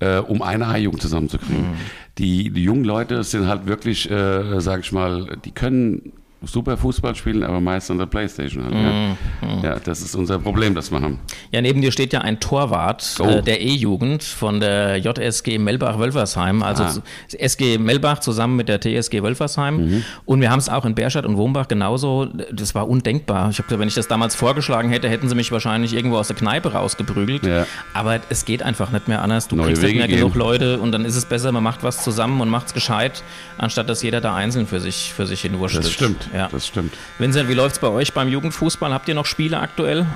äh, 0.00 0.18
um 0.18 0.42
eine 0.42 0.66
A-Jugend 0.66 1.02
zusammenzukriegen. 1.02 1.70
Mhm. 1.70 1.76
Die, 2.18 2.50
die 2.50 2.64
jungen 2.64 2.84
Leute 2.84 3.22
sind 3.22 3.46
halt 3.46 3.66
wirklich, 3.66 4.10
äh, 4.10 4.60
sag 4.60 4.80
ich 4.80 4.92
mal, 4.92 5.38
die 5.44 5.52
können 5.52 6.12
super 6.42 6.76
Fußball 6.76 7.14
spielen, 7.14 7.42
aber 7.44 7.60
meist 7.60 7.90
an 7.90 7.98
der 7.98 8.06
Playstation 8.06 8.64
halt. 8.64 8.74
Mhm. 8.74 9.16
Ja. 9.62 9.70
ja, 9.74 9.78
das 9.78 10.00
ist 10.00 10.14
unser 10.14 10.38
Problem, 10.38 10.74
das 10.74 10.90
wir 10.90 11.00
haben. 11.02 11.18
Ja, 11.52 11.60
neben 11.60 11.82
dir 11.82 11.92
steht 11.92 12.12
ja 12.12 12.20
ein 12.22 12.40
Torwart 12.40 13.16
Oh. 13.20 13.24
äh, 13.24 13.42
der 13.42 13.60
E-Jugend 13.60 14.22
von 14.22 14.58
der 14.60 14.96
JSG 14.98 15.58
Melbach-Wölfersheim, 15.58 16.62
also 16.62 16.82
Ah. 16.84 16.92
SG 17.38 17.78
Melbach 17.78 18.20
zusammen 18.20 18.56
mit 18.56 18.68
der 18.68 18.80
TSG 18.80 19.22
Wölfersheim. 19.22 19.76
Mhm. 19.76 20.04
Und 20.24 20.40
wir 20.40 20.50
haben 20.50 20.58
es 20.58 20.68
auch 20.68 20.84
in 20.84 20.94
Berstadt 20.94 21.26
und 21.26 21.36
Wohnbach 21.36 21.68
genauso. 21.68 22.26
Das 22.52 22.74
war 22.74 22.88
undenkbar. 22.88 23.50
Ich 23.50 23.58
habe 23.58 23.64
gesagt, 23.68 23.80
wenn 23.80 23.88
ich 23.88 23.94
das 23.94 24.08
damals 24.08 24.34
vorgeschlagen 24.34 24.88
hätte, 24.90 25.08
hätten 25.08 25.28
sie 25.28 25.34
mich 25.34 25.52
wahrscheinlich 25.52 25.94
irgendwo 25.94 26.16
aus 26.16 26.28
der 26.28 26.36
Kneipe 26.36 26.72
rausgeprügelt. 26.72 27.44
Ja. 27.46 27.66
Aber 27.92 28.20
es 28.30 28.44
geht 28.44 28.62
einfach 28.62 28.90
nicht 28.92 29.08
mehr 29.08 29.22
anders. 29.22 29.48
Du 29.48 29.56
Neue 29.56 29.66
kriegst 29.68 29.82
nicht 29.82 29.90
Wege 29.90 29.98
mehr 29.98 30.08
gehen. 30.08 30.16
genug 30.18 30.34
Leute 30.36 30.78
und 30.80 30.92
dann 30.92 31.04
ist 31.04 31.16
es 31.16 31.26
besser, 31.26 31.52
man 31.52 31.62
macht 31.62 31.82
was 31.82 32.02
zusammen 32.02 32.40
und 32.40 32.48
macht 32.48 32.68
es 32.68 32.74
gescheit, 32.74 33.22
anstatt 33.58 33.88
dass 33.88 34.02
jeder 34.02 34.20
da 34.20 34.34
einzeln 34.34 34.66
für 34.66 34.80
sich, 34.80 35.12
für 35.14 35.26
sich 35.26 35.42
hinwurschtelt. 35.42 35.84
Das 35.84 35.92
stimmt, 35.92 36.28
Ja. 36.32 36.48
das 36.50 36.66
stimmt. 36.66 36.94
Vincent, 37.18 37.48
wie 37.48 37.54
läuft's 37.54 37.78
bei 37.78 37.88
euch 37.88 38.12
beim 38.12 38.28
Jugendfußball? 38.28 38.92
Habt 38.92 39.08
ihr 39.08 39.14
noch 39.14 39.26
Spiele 39.26 39.58
aktuell? 39.58 40.06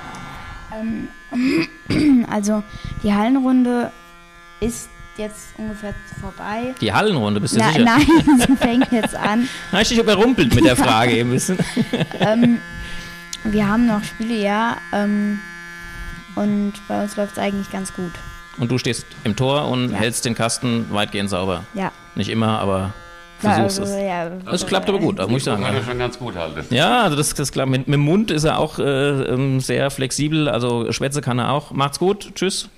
Also 2.29 2.63
die 3.03 3.13
Hallenrunde 3.13 3.91
ist 4.59 4.89
jetzt 5.17 5.49
ungefähr 5.57 5.93
vorbei. 6.19 6.73
Die 6.81 6.91
Hallenrunde, 6.93 7.39
bist 7.39 7.55
du 7.55 7.59
Na, 7.59 7.71
sicher? 7.71 7.83
nein, 7.85 8.05
sie 8.47 8.55
fängt 8.55 8.91
jetzt 8.91 9.15
an. 9.15 9.47
Habe 9.71 9.81
ich 9.83 9.89
dich 9.89 9.97
überrumpelt 9.99 10.53
mit 10.55 10.65
der 10.65 10.75
Frage 10.75 11.11
eben 11.17 11.29
ein 11.29 11.33
bisschen. 11.33 11.57
Ähm, 12.19 12.59
wir 13.43 13.67
haben 13.67 13.85
noch 13.85 14.03
Spiele, 14.03 14.35
ja. 14.41 14.77
Ähm, 14.91 15.39
und 16.35 16.73
bei 16.87 17.03
uns 17.03 17.15
läuft 17.15 17.33
es 17.33 17.39
eigentlich 17.39 17.71
ganz 17.71 17.93
gut. 17.93 18.11
Und 18.57 18.71
du 18.71 18.77
stehst 18.77 19.05
im 19.23 19.35
Tor 19.35 19.67
und 19.69 19.91
Ja. 19.91 19.97
hältst 19.97 20.25
den 20.25 20.33
Kasten 20.35 20.87
weitgehend 20.91 21.29
sauber. 21.29 21.65
Ja. 21.73 21.91
Nicht 22.15 22.29
immer, 22.29 22.59
aber 22.59 22.93
versuchst 23.53 23.79
es. 23.79 23.89
ja, 24.01 24.29
Das 24.49 24.65
klappt 24.65 24.89
aber 24.89 24.99
gut, 24.99 25.17
muss 25.29 25.37
ich 25.37 25.43
sagen. 25.43 25.63
Kann 25.63 25.83
schon 25.83 25.99
ganz 25.99 26.19
gut 26.19 26.35
halten. 26.35 26.65
ja 26.73 27.03
also 27.03 27.15
das, 27.15 27.33
das 27.33 27.51
klappt. 27.51 27.69
Mit, 27.71 27.87
mit 27.87 27.93
dem 27.95 28.01
Mund 28.01 28.31
ist 28.31 28.43
er 28.43 28.59
auch 28.59 28.79
äh, 28.79 28.83
ähm, 28.83 29.59
sehr 29.59 29.89
flexibel, 29.91 30.47
also 30.49 30.91
Schwätze 30.91 31.21
kann 31.21 31.39
er 31.39 31.51
auch. 31.51 31.71
Macht's 31.71 31.99
gut, 31.99 32.31
tschüss. 32.35 32.69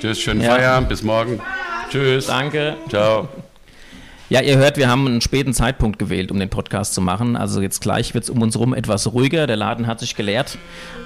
Tschüss, 0.00 0.18
schönen 0.20 0.40
Ja. 0.40 0.54
Feierabend, 0.54 0.88
bis 0.88 1.02
morgen. 1.02 1.40
Tschüss. 1.90 2.26
Danke. 2.26 2.76
Ciao. 2.88 3.28
Ja, 4.30 4.40
ihr 4.40 4.58
hört, 4.58 4.76
wir 4.76 4.88
haben 4.88 5.08
einen 5.08 5.20
späten 5.20 5.52
Zeitpunkt 5.52 5.98
gewählt, 5.98 6.30
um 6.30 6.38
den 6.38 6.48
Podcast 6.48 6.94
zu 6.94 7.00
machen. 7.00 7.36
Also 7.36 7.60
jetzt 7.60 7.80
gleich 7.80 8.14
wird 8.14 8.22
es 8.24 8.30
um 8.30 8.40
uns 8.42 8.56
rum 8.56 8.74
etwas 8.74 9.12
ruhiger. 9.12 9.48
Der 9.48 9.56
Laden 9.56 9.88
hat 9.88 9.98
sich 9.98 10.14
geleert, 10.14 10.56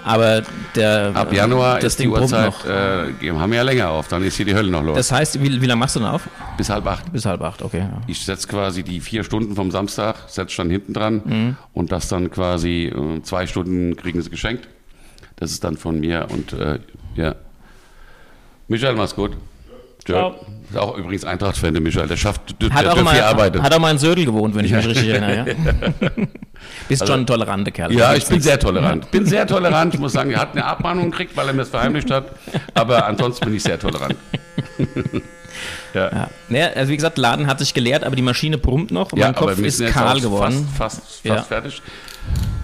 aber 0.04 0.42
der 0.76 1.12
Ab 1.16 1.32
äh, 1.32 1.36
Januar 1.36 1.76
das 1.76 1.84
ist 1.94 2.00
die 2.00 2.02
Ding 2.02 2.10
brummt 2.12 2.24
Uhrzeit, 2.24 2.46
noch. 2.46 2.66
äh, 2.66 3.30
haben 3.30 3.50
wir 3.50 3.56
ja 3.56 3.62
länger 3.62 3.88
auf, 3.88 4.08
dann 4.08 4.22
ist 4.22 4.36
hier 4.36 4.44
die 4.44 4.54
Hölle 4.54 4.70
noch 4.70 4.82
los. 4.82 4.96
Das 4.98 5.10
heißt, 5.10 5.42
wie, 5.42 5.62
wie 5.62 5.66
lange 5.66 5.78
machst 5.80 5.96
du 5.96 6.00
denn 6.00 6.08
auf? 6.08 6.28
Bis 6.58 6.68
halb 6.68 6.86
acht. 6.86 7.10
Bis 7.14 7.24
halb 7.24 7.40
acht, 7.40 7.62
okay. 7.62 7.78
Ja. 7.78 8.02
Ich 8.06 8.22
setze 8.22 8.46
quasi 8.46 8.82
die 8.82 9.00
vier 9.00 9.24
Stunden 9.24 9.54
vom 9.56 9.70
Samstag, 9.70 10.16
setze 10.26 10.58
dann 10.58 10.68
hinten 10.68 10.92
dran 10.92 11.22
Mhm. 11.24 11.56
und 11.72 11.92
das 11.92 12.08
dann 12.08 12.30
quasi 12.30 12.92
äh, 12.94 13.22
zwei 13.22 13.46
Stunden 13.46 13.96
kriegen 13.96 14.20
sie 14.20 14.28
geschenkt. 14.28 14.68
Das 15.36 15.50
ist 15.50 15.64
dann 15.64 15.78
von 15.78 15.98
mir 15.98 16.26
und 16.30 16.52
äh, 16.52 16.78
ja. 17.16 17.36
Michael, 18.68 18.96
mach's 18.96 19.14
gut. 19.16 19.32
Ciao. 20.04 20.34
Ist 20.70 20.78
auch 20.78 20.96
übrigens 20.96 21.24
Eintracht-Fan, 21.24 21.74
der 21.74 21.82
Michael. 21.82 22.08
Der 22.08 22.16
schafft, 22.16 22.60
der, 22.60 22.70
Hat 22.70 22.84
der 22.84 22.92
auch, 22.94 23.02
mal, 23.02 23.14
hier 23.14 23.26
arbeitet. 23.26 23.62
hat 23.62 23.72
auch 23.72 23.78
mal 23.78 23.90
in 23.90 23.98
Södel 23.98 24.24
gewohnt, 24.24 24.54
wenn 24.54 24.64
ich 24.64 24.72
mich 24.72 24.86
richtig 24.86 25.08
erinnere. 25.08 25.46
Ja? 25.48 26.10
Bist 26.88 27.06
schon 27.06 27.20
ein 27.20 27.26
toleranter 27.26 27.70
Kerl. 27.70 27.88
Also 27.88 27.98
Ja, 27.98 28.14
ich 28.14 28.26
bin 28.26 28.40
sehr 28.40 28.58
tolerant. 28.58 29.10
Bin 29.10 29.26
sehr 29.26 29.46
tolerant. 29.46 29.94
Ich 29.94 30.00
muss 30.00 30.12
sagen, 30.12 30.30
er 30.30 30.40
hat 30.40 30.52
eine 30.52 30.64
Abmahnung 30.64 31.10
gekriegt, 31.10 31.36
weil 31.36 31.46
er 31.46 31.52
mir 31.52 31.60
das 31.60 31.68
verheimlicht 31.68 32.10
hat. 32.10 32.26
Aber 32.74 33.06
ansonsten 33.06 33.44
bin 33.46 33.54
ich 33.54 33.62
sehr 33.62 33.78
tolerant. 33.78 34.16
ja. 35.94 36.10
Ja. 36.12 36.30
Naja, 36.48 36.68
also 36.74 36.90
wie 36.92 36.96
gesagt, 36.96 37.18
Laden 37.18 37.46
hat 37.46 37.58
sich 37.58 37.74
geleert, 37.74 38.04
aber 38.04 38.16
die 38.16 38.22
Maschine 38.22 38.58
brummt 38.58 38.90
noch 38.90 39.12
und 39.12 39.18
Ja, 39.18 39.26
mein 39.26 39.34
Kopf 39.34 39.58
ist 39.58 39.84
kahl 39.86 40.20
geworden. 40.20 40.68
Fast, 40.76 41.02
fast, 41.02 41.26
fast 41.26 41.48
fertig. 41.48 41.82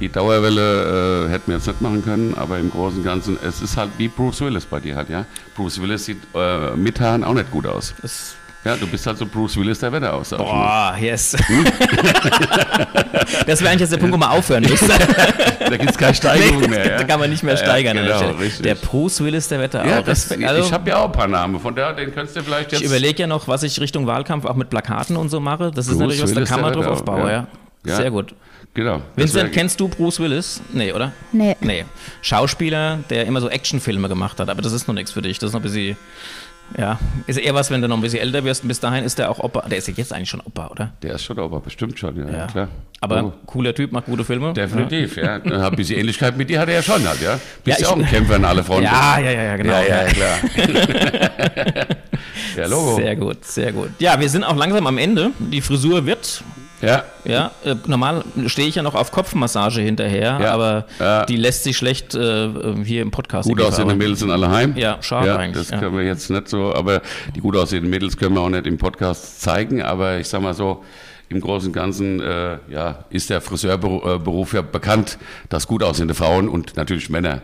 Die 0.00 0.08
Dauerwelle 0.08 1.26
äh, 1.26 1.30
hätten 1.30 1.48
wir 1.48 1.56
jetzt 1.56 1.66
nicht 1.66 1.80
machen 1.82 2.02
können, 2.02 2.34
aber 2.34 2.58
im 2.58 2.70
Großen 2.70 2.98
und 2.98 3.04
Ganzen, 3.04 3.38
es 3.46 3.60
ist 3.60 3.76
halt 3.76 3.90
wie 3.98 4.08
Bruce 4.08 4.40
Willis 4.40 4.64
bei 4.64 4.80
dir 4.80 4.96
halt, 4.96 5.10
ja. 5.10 5.26
Bruce 5.54 5.80
Willis 5.80 6.06
sieht 6.06 6.18
äh, 6.34 6.70
mit 6.76 6.98
Haaren 7.00 7.22
auch 7.24 7.34
nicht 7.34 7.50
gut 7.50 7.66
aus. 7.66 7.94
Das, 8.00 8.34
Ja, 8.64 8.76
du 8.76 8.86
bist 8.86 9.06
halt 9.06 9.16
so 9.16 9.24
Bruce 9.24 9.56
Willis 9.56 9.78
der 9.78 9.90
Wetter 9.90 10.12
aus. 10.12 10.30
boah, 10.30 10.94
yes. 11.00 11.34
Hm? 11.46 11.64
das 13.46 13.60
wäre 13.60 13.70
eigentlich 13.70 13.80
jetzt 13.80 13.92
der 13.92 13.96
Punkt, 13.98 14.12
wo 14.12 14.18
man 14.18 14.28
aufhören 14.30 14.62
müsste. 14.64 14.86
Da 15.60 15.76
gibt 15.76 15.90
es 15.90 15.96
keine 15.96 16.14
Steigerung 16.20 16.68
mehr. 16.68 16.86
Ja? 16.90 16.98
da 16.98 17.04
kann 17.04 17.20
man 17.20 17.30
nicht 17.30 17.42
mehr 17.42 17.54
Ja, 17.54 17.60
steigern. 17.62 17.96
der 17.96 18.04
genau, 18.18 18.30
richtig. 18.32 18.62
der 18.62 18.74
Bruce 18.74 19.22
Willis 19.24 19.48
der 19.48 19.60
Wetter 19.60 19.86
Ja, 19.86 20.00
auch. 20.00 20.04
das. 20.04 20.30
Also, 20.30 20.62
ich 20.62 20.72
habe 20.72 20.90
ja 20.90 20.98
auch 20.98 21.06
ein 21.06 21.12
paar 21.12 21.28
Namen, 21.28 21.58
von 21.58 21.74
daher, 21.74 21.94
den 21.94 22.12
könntest 22.12 22.36
du 22.36 22.42
vielleicht 22.42 22.72
jetzt... 22.72 22.82
ich 22.82 22.86
überlege 22.86 23.22
ja 23.22 23.26
noch, 23.26 23.48
was 23.48 23.62
ich 23.62 23.80
Richtung 23.80 24.06
Wahlkampf 24.06 24.44
auch 24.44 24.56
mit 24.56 24.68
Plakaten 24.68 25.16
und 25.16 25.30
so 25.30 25.40
mache. 25.40 25.70
Das 25.74 25.86
ist 25.86 25.92
Bruce 25.94 26.00
natürlich 26.00 26.22
was, 26.22 26.30
da 26.30 26.36
Willis 26.36 26.48
kann 26.50 26.60
man 26.60 26.72
der 26.72 26.82
drauf 26.82 27.00
Wetter, 27.00 27.12
aufbauen, 27.12 27.28
ja. 27.28 27.32
ja. 27.32 27.46
Ja. 27.86 27.96
Sehr 27.96 28.10
gut. 28.10 28.34
Genau. 28.74 29.00
Vincent, 29.16 29.52
kennst 29.52 29.80
du 29.80 29.88
Bruce 29.88 30.20
Willis? 30.20 30.60
Nee, 30.72 30.92
oder? 30.92 31.12
Nee. 31.32 31.56
Nee. 31.60 31.86
Schauspieler, 32.20 32.98
der 33.08 33.24
immer 33.26 33.40
so 33.40 33.48
Actionfilme 33.48 34.08
gemacht 34.08 34.38
hat, 34.38 34.48
aber 34.50 34.60
das 34.62 34.72
ist 34.72 34.86
noch 34.86 34.94
nichts 34.94 35.12
für 35.12 35.22
dich. 35.22 35.38
Das 35.38 35.48
ist 35.48 35.54
noch 35.54 35.60
ein 35.60 35.64
bisschen. 35.64 35.96
Ja, 36.78 36.98
ist 37.26 37.38
eher 37.38 37.54
was, 37.54 37.70
wenn 37.70 37.82
du 37.82 37.88
noch 37.88 37.96
ein 37.96 38.02
bisschen 38.02 38.20
älter 38.20 38.44
wirst. 38.44 38.66
Bis 38.66 38.78
dahin 38.80 39.04
ist 39.04 39.18
der 39.18 39.30
auch 39.30 39.38
Opa. 39.40 39.62
Der 39.68 39.78
ist 39.78 39.88
ja 39.88 39.94
jetzt 39.96 40.12
eigentlich 40.12 40.30
schon 40.30 40.40
Opa, 40.40 40.68
oder? 40.68 40.92
Der 41.02 41.14
ist 41.14 41.24
schon 41.24 41.38
aber 41.38 41.60
bestimmt 41.60 41.98
schon, 41.98 42.16
ja, 42.16 42.38
Ja. 42.38 42.46
klar. 42.46 42.68
Aber 43.02 43.24
Oh. 43.24 43.32
cooler 43.46 43.74
Typ, 43.74 43.92
macht 43.92 44.06
gute 44.06 44.24
Filme. 44.24 44.52
Definitiv, 44.52 45.16
ja. 45.16 45.38
ja. 45.38 45.68
Ein 45.68 45.76
bisschen 45.76 45.98
Ähnlichkeit 45.98 46.36
mit 46.36 46.48
dir 46.50 46.60
hat 46.60 46.68
er 46.68 46.74
ja 46.76 46.82
schon 46.82 47.06
halt, 47.08 47.20
ja. 47.22 47.40
Bist 47.64 47.80
Ja, 47.80 47.86
ja, 47.86 47.92
auch 47.92 47.96
ein 47.98 48.06
Kämpfer 48.06 48.36
in 48.36 48.44
alle 48.44 48.62
Fronten. 48.62 48.84
Ja, 48.84 49.18
ja, 49.18 49.30
ja, 49.30 49.56
genau. 49.56 49.72
Ja, 49.72 49.82
ja, 49.82 50.04
klar. 50.04 50.38
ja, 52.56 52.66
Logo. 52.66 52.96
Sehr 52.96 53.16
gut, 53.16 53.44
sehr 53.44 53.72
gut. 53.72 53.90
Ja, 53.98 54.18
wir 54.20 54.28
sind 54.28 54.44
auch 54.44 54.56
langsam 54.56 54.86
am 54.86 54.98
Ende. 54.98 55.30
Die 55.38 55.60
Frisur 55.60 56.04
wird. 56.06 56.42
Ja, 56.82 57.04
Ja, 57.26 57.50
äh, 57.62 57.74
normal 57.86 58.24
stehe 58.46 58.66
ich 58.66 58.76
ja 58.76 58.82
noch 58.82 58.94
auf 58.94 59.12
Kopfmassage 59.12 59.82
hinterher, 59.82 60.38
Ja. 60.40 60.52
aber 60.54 60.86
Ja. 60.98 61.26
die 61.26 61.36
lässt 61.36 61.64
sich 61.64 61.76
schlecht 61.76 62.14
äh, 62.14 62.48
hier 62.84 63.02
im 63.02 63.10
Podcast 63.10 63.46
gut 63.46 63.58
irgendwie 63.58 63.68
aussehende 63.68 63.90
verarbeiten. 63.90 63.98
Mädels 63.98 64.20
sind 64.20 64.30
alle 64.30 64.48
heim. 64.50 64.74
Ja, 64.78 64.96
schade 65.02 65.26
ja, 65.26 65.36
eigentlich, 65.36 65.68
Das 65.68 65.78
können 65.78 65.94
wir 65.94 66.04
jetzt 66.04 66.30
nicht 66.30 66.48
so 66.48 66.59
Aber 66.60 67.02
die 67.34 67.40
gut 67.40 67.56
aussehenden 67.56 67.90
Mädels 67.90 68.16
können 68.16 68.34
wir 68.34 68.42
auch 68.42 68.50
nicht 68.50 68.66
im 68.66 68.78
Podcast 68.78 69.40
zeigen. 69.40 69.82
Aber 69.82 70.18
ich 70.18 70.28
sag 70.28 70.42
mal 70.42 70.54
so, 70.54 70.84
im 71.28 71.40
Großen 71.40 71.68
und 71.68 71.72
Ganzen 71.72 72.20
äh, 72.20 72.58
ja, 72.68 73.04
ist 73.10 73.30
der 73.30 73.40
Friseurberuf 73.40 74.52
ja 74.52 74.62
bekannt, 74.62 75.18
dass 75.48 75.66
gut 75.66 75.82
aussehende 75.82 76.14
Frauen 76.14 76.48
und 76.48 76.76
natürlich 76.76 77.08
Männer 77.08 77.42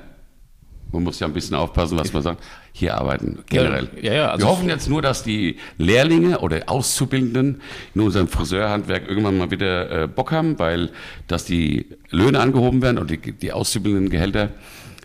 man 0.93 1.03
muss 1.03 1.21
ja 1.21 1.27
ein 1.27 1.33
bisschen 1.33 1.57
aufpassen, 1.57 1.99
was 1.99 2.13
man 2.13 2.23
sagt, 2.23 2.43
hier 2.73 2.97
arbeiten 2.97 3.39
generell. 3.49 3.89
Ja, 4.01 4.13
ja, 4.13 4.31
also 4.31 4.47
Wir 4.47 4.51
hoffen 4.51 4.69
jetzt 4.69 4.89
nur, 4.89 5.03
dass 5.03 5.23
die 5.23 5.57
Lehrlinge 5.79 6.39
oder 6.39 6.63
Auszubildenden 6.67 7.61
in 7.95 8.01
unserem 8.01 8.29
Friseurhandwerk 8.29 9.09
irgendwann 9.09 9.37
mal 9.39 9.51
wieder 9.51 10.05
äh, 10.05 10.09
Bock 10.09 10.33
haben, 10.33 10.59
weil 10.59 10.91
dass 11.27 11.45
die 11.45 11.87
Löhne 12.11 12.41
angehoben 12.41 12.83
werden 12.83 12.99
und 12.99 13.11
die, 13.11 13.19
die 13.19 13.53
auszubildenden 13.53 14.11
Gehälter, 14.11 14.51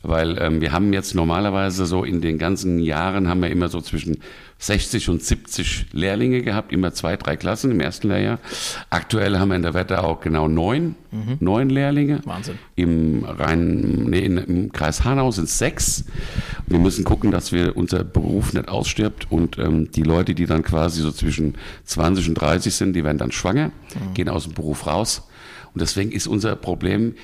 weil 0.04 0.38
ähm, 0.40 0.62
wir 0.62 0.72
haben 0.72 0.94
jetzt 0.94 1.16
normalerweise 1.16 1.86
so 1.86 2.04
in 2.04 2.22
den 2.22 2.38
ganzen 2.38 2.80
Jahren 2.80 3.28
haben 3.28 3.42
wir 3.42 3.50
immer 3.50 3.70
so 3.70 3.82
zwischen 3.82 4.18
60 4.62 5.10
und 5.10 5.24
70 5.24 5.88
Lehrlinge 5.92 6.44
gehabt, 6.44 6.72
immer 6.72 6.94
zwei, 6.94 7.18
drei 7.18 7.36
Klassen 7.36 7.72
im 7.72 7.80
ersten 7.80 8.10
Lehrjahr. 8.10 8.38
Aktuell 8.92 9.40
haben 9.40 9.50
wir 9.50 9.56
in 9.56 9.64
der 9.64 9.74
Wetterau 9.74 10.18
genau 10.18 10.48
neun, 10.48 10.96
mhm. 11.10 11.38
neun 11.40 11.70
Lehrlinge. 11.72 12.22
Wahnsinn. 12.26 12.60
Im, 12.76 13.24
Rhein, 13.26 14.06
nee, 14.08 14.20
im 14.20 14.72
Kreis 14.72 15.04
Hanau 15.04 15.32
sind 15.32 15.46
es 15.46 15.58
sechs. 15.58 16.06
Wir 16.68 16.78
müssen 16.78 17.04
gucken, 17.04 17.32
dass 17.32 17.52
wir 17.52 17.76
unser 17.76 18.04
Beruf 18.04 18.54
nicht 18.54 18.70
ausstirbt 18.70 19.32
und 19.32 19.58
ähm, 19.58 19.92
die 19.92 20.04
Leute, 20.04 20.36
die 20.36 20.46
dann 20.46 20.62
quasi 20.62 21.02
so 21.02 21.12
zwischen 21.12 21.56
20 21.86 22.30
und 22.30 22.36
30 22.36 22.74
sind, 22.74 22.94
die 22.94 23.04
werden 23.04 23.18
dann 23.18 23.32
schwanger, 23.32 23.68
mhm. 23.70 24.14
gehen 24.14 24.30
aus 24.30 24.44
dem 24.44 24.54
Beruf 24.54 24.86
raus. 24.86 25.24
Und 25.74 25.82
deswegen 25.82 26.12
ist 26.12 26.28
unser 26.28 26.56
Problem, 26.56 27.16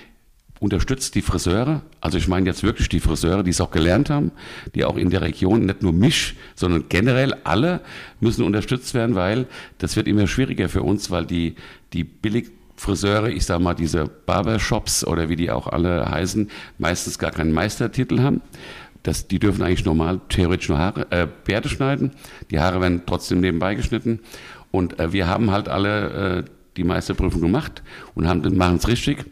unterstützt 0.59 1.15
die 1.15 1.21
Friseure, 1.21 1.81
also 2.01 2.17
ich 2.17 2.27
meine 2.27 2.45
jetzt 2.47 2.63
wirklich 2.63 2.89
die 2.89 2.99
Friseure, 2.99 3.43
die 3.43 3.51
es 3.51 3.61
auch 3.61 3.71
gelernt 3.71 4.09
haben, 4.09 4.31
die 4.75 4.85
auch 4.85 4.97
in 4.97 5.09
der 5.09 5.21
Region, 5.21 5.65
nicht 5.65 5.83
nur 5.83 5.93
mich, 5.93 6.35
sondern 6.55 6.85
generell 6.89 7.33
alle 7.43 7.81
müssen 8.19 8.43
unterstützt 8.43 8.93
werden, 8.93 9.15
weil 9.15 9.47
das 9.77 9.95
wird 9.95 10.07
immer 10.07 10.27
schwieriger 10.27 10.69
für 10.69 10.83
uns, 10.83 11.11
weil 11.11 11.25
die, 11.25 11.55
die 11.93 12.03
Billigfriseure, 12.03 13.31
ich 13.31 13.45
sag 13.45 13.61
mal 13.61 13.75
diese 13.75 14.07
Barbershops 14.07 15.05
oder 15.05 15.29
wie 15.29 15.35
die 15.35 15.51
auch 15.51 15.67
alle 15.67 16.09
heißen, 16.09 16.49
meistens 16.77 17.19
gar 17.19 17.31
keinen 17.31 17.51
Meistertitel 17.51 18.21
haben. 18.21 18.41
Das, 19.03 19.27
die 19.27 19.39
dürfen 19.39 19.61
eigentlich 19.61 19.85
normal 19.85 20.19
theoretisch 20.27 20.69
nur 20.69 20.79
Haare, 20.79 21.07
äh, 21.11 21.27
Bärte 21.45 21.69
schneiden. 21.69 22.11
Die 22.51 22.59
Haare 22.59 22.81
werden 22.81 23.03
trotzdem 23.05 23.39
nebenbei 23.39 23.75
geschnitten. 23.75 24.19
Und 24.71 24.99
äh, 24.99 25.13
wir 25.13 25.27
haben 25.27 25.51
halt 25.51 25.69
alle 25.69 26.39
äh, 26.39 26.43
die 26.75 26.83
Meisterprüfung 26.83 27.41
gemacht 27.41 27.83
und 28.15 28.25
machen 28.57 28.75
es 28.75 28.87
richtig. 28.87 29.25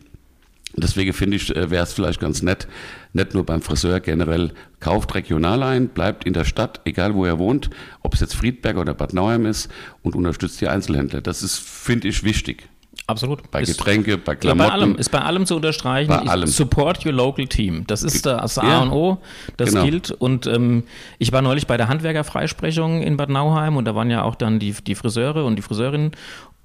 Deswegen 0.78 1.14
finde 1.14 1.38
ich, 1.38 1.56
äh, 1.56 1.70
wäre 1.70 1.84
es 1.84 1.94
vielleicht 1.94 2.20
ganz 2.20 2.42
nett, 2.42 2.68
nicht 3.14 3.34
nur 3.34 3.46
beim 3.46 3.62
Friseur 3.62 4.00
generell, 4.00 4.52
kauft 4.80 5.16
regional 5.16 5.64
ein, 5.64 5.88
bleibt 5.88 6.26
in 6.26 6.34
der 6.34 6.46
Stadt, 6.46 6.82
egal 6.86 7.16
wo 7.16 7.26
er 7.26 7.40
wohnt, 7.40 7.70
ob 8.02 8.14
es 8.14 8.20
jetzt 8.20 8.36
Friedberg 8.36 8.78
oder 8.78 8.94
Bad 8.94 9.14
Nauheim 9.14 9.46
ist 9.46 9.70
und 10.04 10.16
unterstützt 10.16 10.60
die 10.62 10.68
Einzelhändler. 10.68 11.22
Das 11.22 11.44
ist, 11.44 11.60
finde 11.60 12.08
ich, 12.08 12.24
wichtig. 12.24 12.68
Absolut. 13.08 13.52
Bei 13.52 13.62
Getränke, 13.62 14.18
bei 14.18 14.36
Klamotten. 14.36 14.64
Ja, 14.64 14.68
bei 14.68 14.74
allem, 14.74 14.96
ist 14.96 15.12
bei 15.12 15.22
allem 15.22 15.46
zu 15.46 15.56
unterstreichen. 15.58 16.10
Bei 16.10 16.18
allem. 16.18 16.48
Support 16.48 17.06
your 17.06 17.12
local 17.12 17.46
team. 17.46 17.84
Das 17.86 18.02
ist 18.02 18.26
das 18.26 18.58
A 18.58 18.82
und 18.82 18.92
O. 18.92 19.20
Das 19.58 19.70
genau. 19.70 19.84
gilt. 19.84 20.10
Und 20.10 20.48
ähm, 20.48 20.84
ich 21.20 21.32
war 21.32 21.44
neulich 21.44 21.68
bei 21.68 21.78
der 21.78 21.88
Handwerkerfreisprechung 21.88 23.04
in 23.04 23.16
Bad 23.16 23.30
Nauheim 23.30 23.78
und 23.78 23.86
da 23.86 23.94
waren 23.94 24.10
ja 24.10 24.24
auch 24.24 24.34
dann 24.34 24.58
die, 24.58 24.72
die 24.72 24.96
Friseure 24.96 25.46
und 25.46 25.56
die 25.56 25.62
Friseurinnen. 25.62 26.12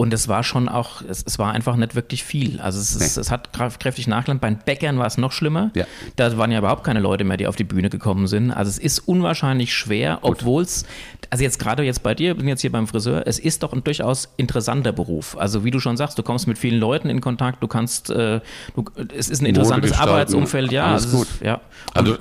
Und 0.01 0.15
es 0.15 0.29
war 0.29 0.43
schon 0.45 0.71
auch, 0.71 1.03
es, 1.03 1.23
es 1.27 1.39
war 1.39 1.53
einfach 1.53 1.77
nicht 1.77 1.95
wirklich 1.95 2.25
viel. 2.25 2.59
Also 2.59 2.81
es, 2.81 2.99
Nee. 2.99 3.21
es 3.21 3.31
hat 3.31 3.51
kräftig 3.53 4.09
nachgelangt. 4.09 4.41
Bei 4.41 4.49
den 4.49 4.59
Bäckern 4.65 4.99
war 4.99 5.05
es 5.05 5.19
noch 5.19 5.31
schlimmer. 5.31 5.73
Ja. 5.75 5.85
Da 6.17 6.39
waren 6.39 6.51
ja 6.51 6.61
überhaupt 6.61 6.85
keine 6.85 7.01
Leute 7.01 7.23
mehr, 7.25 7.37
die 7.37 7.47
auf 7.47 7.55
die 7.55 7.65
Bühne 7.65 7.91
gekommen 7.91 8.27
sind. 8.27 8.51
Also 8.51 8.71
es 8.71 8.79
ist 8.79 9.01
unwahrscheinlich 9.01 9.75
schwer, 9.75 10.21
obwohl 10.23 10.63
es, 10.63 10.87
also 11.29 11.45
jetzt 11.45 11.59
gerade 11.59 11.83
jetzt 11.83 12.03
bei 12.03 12.15
dir, 12.15 12.35
bin 12.35 12.49
jetzt 12.49 12.63
hier 12.63 12.73
beim 12.73 12.87
Friseur, 12.87 13.25
es 13.27 13.39
ist 13.39 13.63
doch 13.63 13.75
ein 13.75 13.85
durchaus 13.85 14.31
interessanter 14.39 14.93
Beruf. 14.93 15.37
Also 15.37 15.67
wie 15.67 15.71
du 15.71 15.81
schon 15.81 15.99
sagst, 15.99 16.19
du 16.19 16.23
kommst 16.23 16.47
mit 16.47 16.57
vielen 16.57 16.81
Leuten 16.81 17.11
in 17.11 17.21
Kontakt, 17.21 17.63
du 17.63 17.69
kannst, 17.69 18.09
äh, 18.09 18.41
du, 18.75 18.85
es 19.15 19.29
ist 19.29 19.43
ein 19.43 19.47
interessantes 19.47 19.93
Arbeitsumfeld, 19.93 20.73
ja. 20.73 20.87
alles 20.87 21.05
also 21.05 21.09
es 21.09 21.25
gut. 21.25 21.35
Ist, 21.35 21.43
ja. 21.43 21.61
Also, 21.93 22.17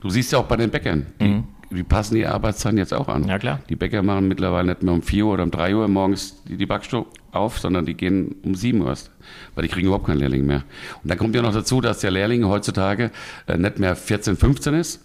du 0.00 0.10
siehst 0.10 0.30
ja 0.30 0.38
auch 0.38 0.46
bei 0.46 0.54
den 0.54 0.70
Bäckern, 0.70 1.06
die, 1.20 1.42
die 1.70 1.84
passen 1.84 2.16
die 2.16 2.26
Arbeitszeiten 2.26 2.78
jetzt 2.78 2.92
auch 2.92 3.08
an. 3.08 3.22
Mhm. 3.22 3.28
Ja, 3.28 3.38
klar. 3.38 3.60
Die 3.68 3.76
Bäcker 3.76 4.02
machen 4.02 4.28
mittlerweile 4.28 4.68
nicht 4.68 4.82
mehr 4.82 4.92
um 4.92 5.02
4 5.02 5.24
Uhr 5.24 5.34
oder 5.34 5.44
um 5.44 5.50
3 5.50 5.76
Uhr 5.76 5.88
morgens 5.88 6.42
die, 6.44 6.56
die 6.56 6.66
Backstube 6.66 7.08
auf, 7.32 7.58
sondern 7.58 7.86
die 7.86 7.94
gehen 7.94 8.36
um 8.42 8.54
7 8.54 8.80
Uhr 8.80 8.88
erst, 8.88 9.10
weil 9.54 9.62
die 9.62 9.68
kriegen 9.68 9.86
überhaupt 9.86 10.06
keinen 10.06 10.18
Lehrling 10.18 10.46
mehr. 10.46 10.64
Und 11.02 11.10
dann 11.10 11.18
kommt 11.18 11.34
ja 11.34 11.42
noch 11.42 11.52
dazu, 11.52 11.80
dass 11.80 12.00
der 12.00 12.10
Lehrling 12.10 12.44
heutzutage 12.46 13.10
äh, 13.46 13.56
nicht 13.56 13.78
mehr 13.78 13.94
14, 13.94 14.36
15 14.36 14.74
ist, 14.74 15.00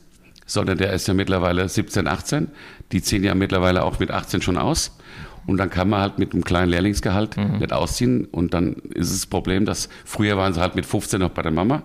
sondern 0.48 0.78
der 0.78 0.94
ist 0.94 1.08
ja 1.08 1.14
mittlerweile 1.14 1.70
17, 1.70 2.08
18. 2.08 2.48
Die 2.92 3.02
ziehen 3.02 3.24
ja 3.24 3.36
mittlerweile 3.36 3.84
auch 3.84 4.00
mit 4.00 4.12
18 4.12 4.42
schon 4.42 4.58
aus. 4.58 4.98
Und 5.48 5.58
dann 5.58 5.70
kann 5.70 5.90
man 5.90 6.02
halt 6.02 6.18
mit 6.18 6.34
einem 6.34 6.44
kleinen 6.44 6.72
Lehrlingsgehalt 6.72 7.38
nicht 7.38 7.72
ausziehen. 7.72 8.26
Und 8.26 8.56
dann 8.56 8.74
ist 8.96 9.12
es 9.12 9.22
das 9.22 9.26
Problem, 9.28 9.66
dass 9.66 9.90
früher 10.04 10.38
waren 10.38 10.54
sie 10.54 10.62
halt 10.62 10.76
mit 10.76 10.88
15 10.88 11.20
noch 11.20 11.30
bei 11.30 11.44
der 11.44 11.52
Mama. 11.52 11.84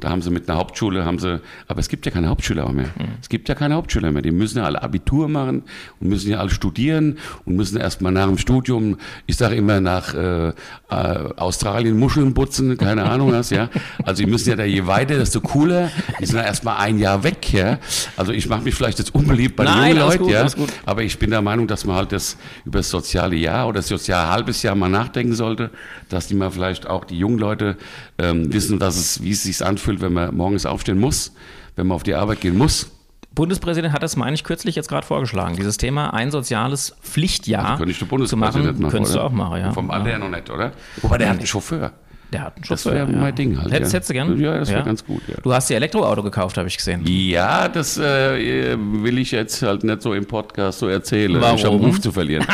Da 0.00 0.10
haben 0.10 0.22
sie 0.22 0.30
mit 0.30 0.48
einer 0.48 0.58
Hauptschule, 0.58 1.04
haben 1.04 1.18
sie, 1.18 1.40
aber 1.68 1.80
es 1.80 1.88
gibt 1.88 2.04
ja 2.04 2.12
keine 2.12 2.28
Hauptschüler 2.28 2.70
mehr. 2.72 2.88
Es 3.22 3.28
gibt 3.28 3.48
ja 3.48 3.54
keine 3.54 3.74
Hauptschüler 3.74 4.10
mehr. 4.10 4.22
Die 4.22 4.32
müssen 4.32 4.58
ja 4.58 4.64
alle 4.64 4.82
Abitur 4.82 5.28
machen 5.28 5.62
und 6.00 6.08
müssen 6.08 6.30
ja 6.30 6.38
alle 6.38 6.50
studieren 6.50 7.18
und 7.44 7.56
müssen 7.56 7.78
erstmal 7.78 8.12
nach 8.12 8.26
dem 8.26 8.36
Studium, 8.36 8.98
ich 9.26 9.36
sage 9.36 9.54
immer 9.54 9.80
nach 9.80 10.12
äh, 10.14 10.48
äh, 10.48 10.52
Australien 10.90 11.98
Muscheln 11.98 12.34
putzen, 12.34 12.76
keine 12.76 13.04
Ahnung 13.04 13.32
was, 13.32 13.50
ja. 13.50 13.70
Also 14.04 14.22
die 14.22 14.30
müssen 14.30 14.50
ja 14.50 14.56
da 14.56 14.64
je 14.64 14.86
weiter, 14.86 15.16
desto 15.16 15.40
cooler. 15.40 15.90
Die 16.20 16.26
sind 16.26 16.36
ja 16.36 16.42
erstmal 16.42 16.78
ein 16.78 16.98
Jahr 16.98 17.22
weg, 17.22 17.52
ja. 17.52 17.78
Also 18.16 18.32
ich 18.32 18.48
mache 18.48 18.62
mich 18.62 18.74
vielleicht 18.74 18.98
jetzt 18.98 19.14
unbeliebt 19.14 19.56
bei 19.56 19.64
den 19.64 19.74
Nein, 19.74 19.96
jungen 19.96 20.08
Leuten, 20.08 20.28
ja. 20.28 20.46
Aber 20.84 21.02
ich 21.02 21.18
bin 21.18 21.30
der 21.30 21.42
Meinung, 21.42 21.66
dass 21.66 21.84
man 21.84 21.96
halt 21.96 22.12
das 22.12 22.36
über 22.64 22.80
das 22.80 22.90
soziale 22.90 23.36
Jahr 23.36 23.68
oder 23.68 23.78
das 23.78 23.88
soziale 23.88 24.30
halbes 24.30 24.62
Jahr 24.62 24.74
mal 24.74 24.88
nachdenken 24.90 25.34
sollte, 25.34 25.70
dass 26.08 26.26
die 26.26 26.34
mal 26.34 26.50
vielleicht 26.50 26.86
auch 26.86 27.04
die 27.04 27.18
jungen 27.18 27.38
Leute 27.38 27.76
ähm, 28.18 28.52
wissen, 28.52 28.78
dass 28.78 28.96
es, 28.96 29.22
wie 29.22 29.30
es 29.30 29.44
sich 29.44 29.64
anfühlt, 29.64 29.83
wenn 29.86 30.12
man 30.12 30.34
morgens 30.34 30.66
aufstehen 30.66 30.98
muss, 30.98 31.32
wenn 31.76 31.86
man 31.86 31.96
auf 31.96 32.02
die 32.02 32.14
Arbeit 32.14 32.40
gehen 32.40 32.56
muss. 32.56 32.90
Bundespräsident 33.34 33.92
hat 33.92 34.02
das, 34.02 34.16
meine 34.16 34.34
ich, 34.34 34.44
kürzlich 34.44 34.76
jetzt 34.76 34.88
gerade 34.88 35.06
vorgeschlagen. 35.06 35.56
Dieses 35.56 35.76
Thema 35.76 36.14
ein 36.14 36.30
soziales 36.30 36.94
Pflichtjahr 37.02 37.76
Könnte 37.76 37.90
ich 37.90 37.98
der 37.98 38.06
zu 38.06 38.10
Bundespräsident 38.10 38.64
machen, 38.64 38.82
machen, 38.82 38.92
könntest 38.92 39.14
du 39.16 39.20
auch 39.20 39.32
machen, 39.32 39.60
ja. 39.60 39.72
Vom 39.72 39.90
Alter 39.90 40.10
her 40.10 40.18
noch 40.18 40.28
nicht, 40.28 40.50
oder? 40.50 40.72
Wobei 41.02 41.18
der 41.18 41.30
hat 41.30 41.38
einen 41.38 41.46
Chauffeur. 41.46 41.92
Der 42.34 42.42
hat 42.42 42.56
einen 42.56 42.64
Das 42.68 42.84
wäre 42.84 42.96
ja. 42.98 43.06
mein 43.06 43.32
Ding 43.34 43.56
halt. 43.60 43.72
Hättest, 43.72 43.92
ja. 43.92 43.96
hättest 43.98 44.10
du 44.10 44.14
gern? 44.14 44.40
Ja, 44.40 44.58
das 44.58 44.68
wäre 44.68 44.82
ganz 44.82 45.04
gut, 45.06 45.22
ja. 45.28 45.36
Du 45.40 45.54
hast 45.54 45.70
dir 45.70 45.76
Elektroauto 45.76 46.20
gekauft, 46.24 46.58
habe 46.58 46.66
ich 46.66 46.76
gesehen. 46.76 47.02
Ja, 47.06 47.68
das 47.68 47.96
äh, 47.96 48.76
will 48.76 49.18
ich 49.18 49.30
jetzt 49.30 49.62
halt 49.62 49.84
nicht 49.84 50.02
so 50.02 50.14
im 50.14 50.26
Podcast 50.26 50.80
so 50.80 50.88
erzählen. 50.88 51.40
Warum? 51.40 51.56
Ich 51.56 51.64
habe 51.64 51.76
Ruf 51.76 52.00
zu 52.00 52.10
verlieren. 52.10 52.44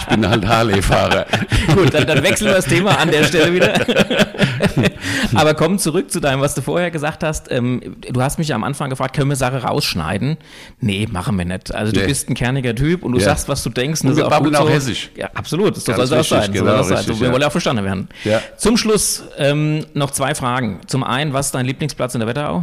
ich 0.00 0.06
bin 0.06 0.26
halt 0.26 0.46
Harley-Fahrer. 0.46 1.26
Gut, 1.74 1.92
dann, 1.92 2.06
dann 2.06 2.22
wechseln 2.22 2.46
wir 2.48 2.54
das 2.54 2.64
Thema 2.64 2.98
an 2.98 3.10
der 3.10 3.24
Stelle 3.24 3.52
wieder. 3.52 3.74
Aber 5.34 5.54
komm 5.54 5.78
zurück 5.78 6.10
zu 6.10 6.20
deinem, 6.20 6.40
was 6.40 6.54
du 6.54 6.62
vorher 6.62 6.90
gesagt 6.90 7.22
hast. 7.22 7.50
Ähm, 7.50 7.96
du 8.10 8.22
hast 8.22 8.38
mich 8.38 8.54
am 8.54 8.64
Anfang 8.64 8.90
gefragt, 8.90 9.14
können 9.14 9.28
wir 9.28 9.36
Sache 9.36 9.62
rausschneiden? 9.62 10.36
Nee, 10.80 11.06
machen 11.10 11.36
wir 11.36 11.44
nicht. 11.44 11.74
Also 11.74 11.92
du 11.92 12.00
Nee. 12.00 12.06
bist 12.06 12.30
ein 12.30 12.34
kerniger 12.34 12.74
Typ 12.74 13.02
und 13.02 13.12
du 13.12 13.18
Ja. 13.18 13.26
sagst, 13.26 13.48
was 13.48 13.62
du 13.62 13.70
denkst. 13.70 14.00
Und 14.02 14.08
das 14.10 14.16
wir 14.16 14.24
ist 14.24 14.30
babbeln 14.30 14.56
auch 14.56 14.66
so. 14.66 14.70
hessisch. 14.72 15.10
Ja, 15.16 15.30
absolut. 15.34 15.76
So 15.76 15.92
Ganz 15.92 16.08
soll 16.08 16.18
auch 16.18 16.20
richtig, 16.22 16.38
sein. 16.40 16.52
genau, 16.52 16.74
so 16.76 16.80
es 16.80 16.88
sein. 16.88 16.96
richtig, 16.98 17.14
So, 17.16 17.20
wir 17.20 17.26
ja. 17.26 17.32
wollen 17.32 17.42
ja 17.42 17.48
auch 17.48 17.52
verstanden 17.52 17.84
werden. 17.84 18.08
Ja. 18.24 18.40
Zum 18.56 18.76
Schluss 18.76 19.24
ähm, 19.38 19.84
noch 19.94 20.10
zwei 20.10 20.34
Fragen. 20.34 20.80
Zum 20.86 21.04
einen, 21.04 21.32
was 21.32 21.46
ist 21.46 21.54
dein 21.54 21.66
Lieblingsplatz 21.66 22.14
in 22.14 22.20
der 22.20 22.28
Wetterau? 22.28 22.62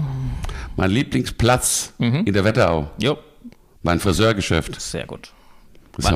Mein 0.75 0.91
Lieblingsplatz 0.91 1.93
Mhm. 1.99 2.23
in 2.25 2.33
der 2.33 2.43
Wetterau, 2.43 2.89
Jo, 3.01 3.17
mein 3.83 3.99
Friseurgeschäft. 3.99 4.79
sehr 4.81 5.05
gut. 5.05 5.31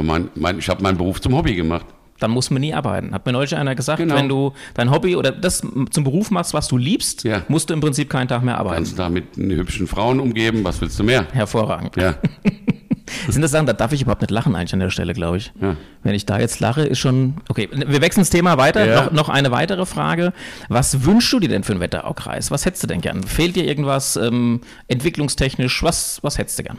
Mein, 0.01 0.29
mein, 0.35 0.57
ich 0.59 0.69
habe 0.69 0.81
meinen 0.81 0.97
Beruf 0.97 1.21
zum 1.21 1.35
Hobby 1.35 1.53
gemacht. 1.55 1.85
Dann 2.19 2.31
muss 2.31 2.49
man 2.49 2.61
nie 2.61 2.73
arbeiten. 2.73 3.13
Hat 3.13 3.27
mir 3.27 3.31
neulich 3.31 3.55
einer 3.55 3.75
gesagt, 3.75 3.99
Genau. 3.99 4.15
wenn 4.15 4.27
du 4.27 4.53
dein 4.73 4.89
Hobby 4.89 5.15
oder 5.15 5.31
das 5.31 5.61
zum 5.91 6.03
Beruf 6.03 6.31
machst, 6.31 6.55
was 6.55 6.67
du 6.67 6.75
liebst, 6.77 7.23
Ja. 7.23 7.43
musst 7.47 7.69
du 7.69 7.75
im 7.75 7.79
Prinzip 7.79 8.09
keinen 8.09 8.27
Tag 8.27 8.41
mehr 8.41 8.57
arbeiten. 8.57 8.77
Ganz 8.77 8.95
da 8.95 9.07
mit 9.09 9.25
hübschen 9.37 9.85
Frauen 9.85 10.19
umgeben, 10.19 10.63
was 10.63 10.81
willst 10.81 10.97
du 10.97 11.03
mehr? 11.03 11.27
Hervorragend. 11.31 11.95
Ja, 11.95 12.15
Sind 13.27 13.41
das 13.41 13.51
Sachen, 13.51 13.65
da 13.65 13.73
darf 13.73 13.91
ich 13.93 14.01
überhaupt 14.01 14.21
nicht 14.21 14.31
lachen 14.31 14.55
eigentlich 14.55 14.73
an 14.73 14.79
der 14.79 14.89
Stelle, 14.89 15.13
glaube 15.13 15.37
ich. 15.37 15.51
Ja. 15.61 15.75
Wenn 16.03 16.15
ich 16.15 16.25
da 16.25 16.39
jetzt 16.39 16.59
lache, 16.59 16.81
ist 16.83 16.99
schon. 16.99 17.35
Okay, 17.49 17.69
wir 17.71 18.01
wechseln 18.01 18.21
das 18.21 18.29
Thema 18.29 18.57
weiter. 18.57 18.85
Ja. 18.85 19.03
Noch, 19.03 19.11
noch 19.11 19.29
eine 19.29 19.51
weitere 19.51 19.85
Frage. 19.85 20.33
Was 20.69 21.03
wünschst 21.05 21.31
du 21.33 21.39
dir 21.39 21.49
denn 21.49 21.63
für 21.63 21.73
einen 21.73 21.81
Wetteraukreis? 21.81 22.51
Was 22.51 22.65
hättest 22.65 22.83
du 22.83 22.87
denn 22.87 23.01
gern? 23.01 23.23
Fehlt 23.23 23.55
dir 23.55 23.65
irgendwas 23.65 24.15
ähm, 24.15 24.61
entwicklungstechnisch? 24.87 25.83
Was, 25.83 26.19
was 26.21 26.37
hättest 26.37 26.59
du 26.59 26.63
gern? 26.63 26.77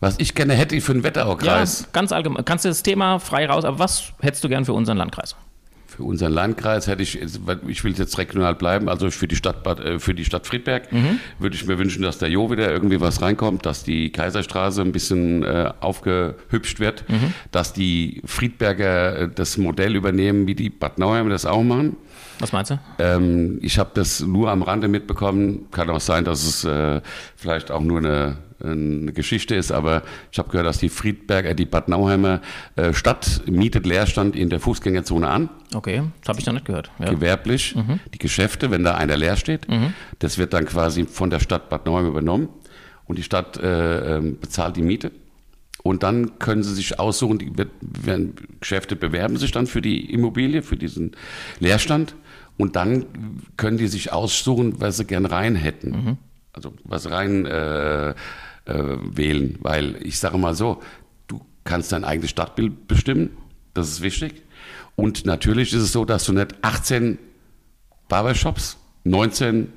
was 0.00 0.14
ich 0.18 0.34
gerne 0.34 0.54
hätte 0.54 0.80
für 0.80 0.92
einen 0.92 1.02
Wetteraukreis. 1.02 1.80
Ja, 1.80 1.86
ganz 1.92 2.12
allgemein. 2.12 2.44
Kannst 2.44 2.64
du 2.64 2.68
das 2.68 2.82
Thema 2.82 3.18
frei 3.18 3.46
raus, 3.46 3.64
aber 3.64 3.78
was 3.78 4.12
hättest 4.20 4.44
du 4.44 4.48
gern 4.48 4.64
für 4.64 4.72
unseren 4.72 4.96
Landkreis? 4.96 5.34
Für 5.98 6.04
unseren 6.04 6.32
Landkreis 6.32 6.86
hätte 6.86 7.02
ich, 7.02 7.18
ich 7.66 7.82
will 7.82 7.92
jetzt 7.92 8.16
regional 8.18 8.54
bleiben, 8.54 8.88
also 8.88 9.10
für 9.10 9.26
die 9.26 9.34
Stadt, 9.34 9.64
Bad, 9.64 9.80
äh, 9.80 9.98
für 9.98 10.14
die 10.14 10.24
Stadt 10.24 10.46
Friedberg 10.46 10.92
Mhm. 10.92 11.18
würde 11.40 11.56
ich 11.56 11.66
mir 11.66 11.76
wünschen, 11.76 12.02
dass 12.04 12.18
da 12.18 12.26
Jo 12.28 12.52
wieder 12.52 12.70
irgendwie 12.70 13.00
was 13.00 13.20
reinkommt, 13.20 13.66
dass 13.66 13.82
die 13.82 14.12
Kaiserstraße 14.12 14.80
ein 14.82 14.92
bisschen 14.92 15.42
äh, 15.42 15.72
aufgehübscht 15.80 16.78
wird, 16.78 17.04
Mhm. 17.08 17.32
dass 17.50 17.72
die 17.72 18.22
Friedberger 18.26 19.22
äh, 19.22 19.28
das 19.34 19.58
Modell 19.58 19.96
übernehmen, 19.96 20.46
wie 20.46 20.54
die 20.54 20.70
Bad 20.70 21.00
Nauheim 21.00 21.30
das 21.30 21.44
auch 21.46 21.64
machen. 21.64 21.96
Was 22.40 22.52
meinst 22.52 22.70
du? 22.70 22.78
Ähm, 22.98 23.58
ich 23.62 23.78
habe 23.78 23.90
das 23.94 24.20
nur 24.20 24.50
am 24.50 24.62
Rande 24.62 24.88
mitbekommen. 24.88 25.66
Kann 25.70 25.90
auch 25.90 26.00
sein, 26.00 26.24
dass 26.24 26.44
es 26.44 26.64
äh, 26.64 27.00
vielleicht 27.36 27.70
auch 27.70 27.80
nur 27.80 27.98
eine 27.98 28.36
eine 28.60 29.12
Geschichte 29.12 29.54
ist, 29.54 29.70
aber 29.70 30.02
ich 30.32 30.38
habe 30.40 30.48
gehört, 30.48 30.66
dass 30.66 30.78
die 30.78 30.88
Friedberger, 30.88 31.54
die 31.54 31.64
Bad 31.64 31.88
Nauheimer 31.88 32.40
äh, 32.74 32.92
Stadt 32.92 33.42
mietet 33.46 33.86
Leerstand 33.86 34.34
in 34.34 34.50
der 34.50 34.58
Fußgängerzone 34.58 35.28
an. 35.28 35.48
Okay, 35.74 36.02
das 36.22 36.30
habe 36.30 36.40
ich 36.40 36.46
noch 36.46 36.54
nicht 36.54 36.64
gehört. 36.64 36.90
Ja. 36.98 37.08
Gewerblich. 37.08 37.76
Die 38.12 38.18
Geschäfte, 38.18 38.72
wenn 38.72 38.82
da 38.82 38.96
einer 38.96 39.16
leer 39.16 39.36
steht, 39.36 39.68
das 40.18 40.38
wird 40.38 40.54
dann 40.54 40.64
quasi 40.64 41.04
von 41.04 41.30
der 41.30 41.38
Stadt 41.38 41.68
Bad 41.68 41.86
Nauheim 41.86 42.08
übernommen 42.08 42.48
und 43.06 43.16
die 43.16 43.22
Stadt 43.22 43.58
äh, 43.58 44.16
ähm, 44.16 44.38
bezahlt 44.40 44.76
die 44.76 44.82
Miete. 44.82 45.12
Und 45.82 46.02
dann 46.02 46.38
können 46.38 46.62
sie 46.62 46.74
sich 46.74 46.98
aussuchen, 46.98 47.38
die 47.38 47.52
Geschäfte 48.60 48.96
bewerben 48.96 49.36
sich 49.36 49.52
dann 49.52 49.66
für 49.66 49.80
die 49.80 50.12
Immobilie, 50.12 50.62
für 50.62 50.76
diesen 50.76 51.12
Leerstand. 51.60 52.14
Und 52.58 52.76
dann 52.76 53.06
können 53.56 53.78
die 53.78 53.86
sich 53.86 54.12
aussuchen, 54.12 54.80
was 54.80 54.98
sie 54.98 55.04
gern 55.04 55.24
rein 55.24 55.54
hätten. 55.54 56.18
Also 56.52 56.74
was 56.84 57.08
rein 57.10 57.46
äh, 57.46 58.10
äh, 58.10 58.14
wählen. 58.66 59.58
Weil 59.60 59.96
ich 60.04 60.18
sage 60.18 60.38
mal 60.38 60.54
so, 60.54 60.82
du 61.26 61.40
kannst 61.64 61.92
dein 61.92 62.04
eigenes 62.04 62.30
Stadtbild 62.30 62.86
bestimmen. 62.86 63.30
Das 63.74 63.88
ist 63.88 64.02
wichtig. 64.02 64.42
Und 64.96 65.24
natürlich 65.24 65.72
ist 65.72 65.82
es 65.82 65.92
so, 65.92 66.04
dass 66.04 66.24
du 66.24 66.32
nicht 66.32 66.56
18 66.62 67.18
Barbershops, 68.08 68.78
19 69.04 69.68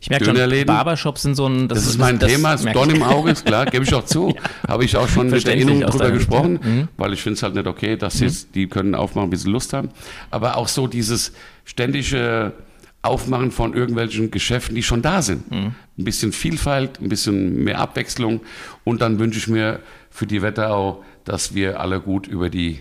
Ich 0.00 0.10
merke 0.10 0.26
schon. 0.26 0.66
Barbershops 0.66 1.22
sind 1.22 1.34
so 1.34 1.46
ein. 1.46 1.68
Das, 1.68 1.86
ist 1.86 1.98
mein 1.98 2.20
Thema, 2.20 2.54
ist 2.54 2.64
ich. 2.64 2.74
im 2.74 3.02
Auge, 3.02 3.32
ist 3.32 3.44
klar, 3.44 3.66
gebe 3.66 3.84
ich 3.84 3.94
auch 3.94 4.04
zu. 4.04 4.36
Habe 4.68 4.84
ich 4.84 4.96
auch 4.96 5.08
schon 5.08 5.30
mit 5.30 5.46
Erinnerung 5.46 5.84
aus 5.84 5.92
drüber 5.92 6.10
gesprochen, 6.10 6.60
ja. 6.62 6.68
Mhm. 6.68 6.88
weil 6.96 7.12
ich 7.12 7.22
finde 7.22 7.36
es 7.36 7.42
halt 7.42 7.54
nicht 7.54 7.66
okay, 7.66 7.96
dass 7.96 8.20
jetzt, 8.20 8.54
die 8.54 8.68
können 8.68 8.94
aufmachen, 8.94 9.32
wie 9.32 9.36
sie 9.36 9.48
Lust 9.48 9.72
haben. 9.72 9.88
Aber 10.30 10.56
auch 10.56 10.68
so 10.68 10.86
dieses 10.86 11.32
ständige 11.68 12.54
Aufmachen 13.02 13.50
von 13.50 13.74
irgendwelchen 13.74 14.30
Geschäften, 14.30 14.74
die 14.74 14.82
schon 14.82 15.02
da 15.02 15.20
sind. 15.20 15.50
Mhm. 15.50 15.74
Ein 15.98 16.04
bisschen 16.04 16.32
Vielfalt, 16.32 17.00
ein 17.00 17.10
bisschen 17.10 17.62
mehr 17.62 17.78
Abwechslung. 17.78 18.40
Und 18.84 19.02
dann 19.02 19.18
wünsche 19.18 19.38
ich 19.38 19.48
mir 19.48 19.80
für 20.10 20.26
die 20.26 20.40
Wetterau, 20.40 21.04
dass 21.24 21.54
wir 21.54 21.78
alle 21.78 22.00
gut 22.00 22.26
über 22.26 22.48
die, 22.48 22.80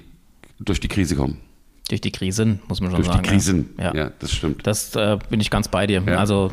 durch 0.60 0.80
die 0.80 0.88
Krise 0.88 1.16
kommen. 1.18 1.40
Durch 1.90 2.02
die 2.02 2.12
Krisen, 2.12 2.60
muss 2.68 2.82
man 2.82 2.92
schon 2.92 2.98
Durch 2.98 3.08
sagen. 3.08 3.24
die 3.24 3.30
Krisen. 3.30 3.70
Ja. 3.80 3.96
ja 3.96 4.12
das 4.20 4.32
stimmt. 4.32 4.68
Das 4.68 4.96
äh, 4.96 5.18
bin 5.30 5.40
ich 5.40 5.50
ganz 5.50 5.70
bei 5.70 5.88
dir. 5.88 6.04
Ja. 6.06 6.18
Also 6.18 6.52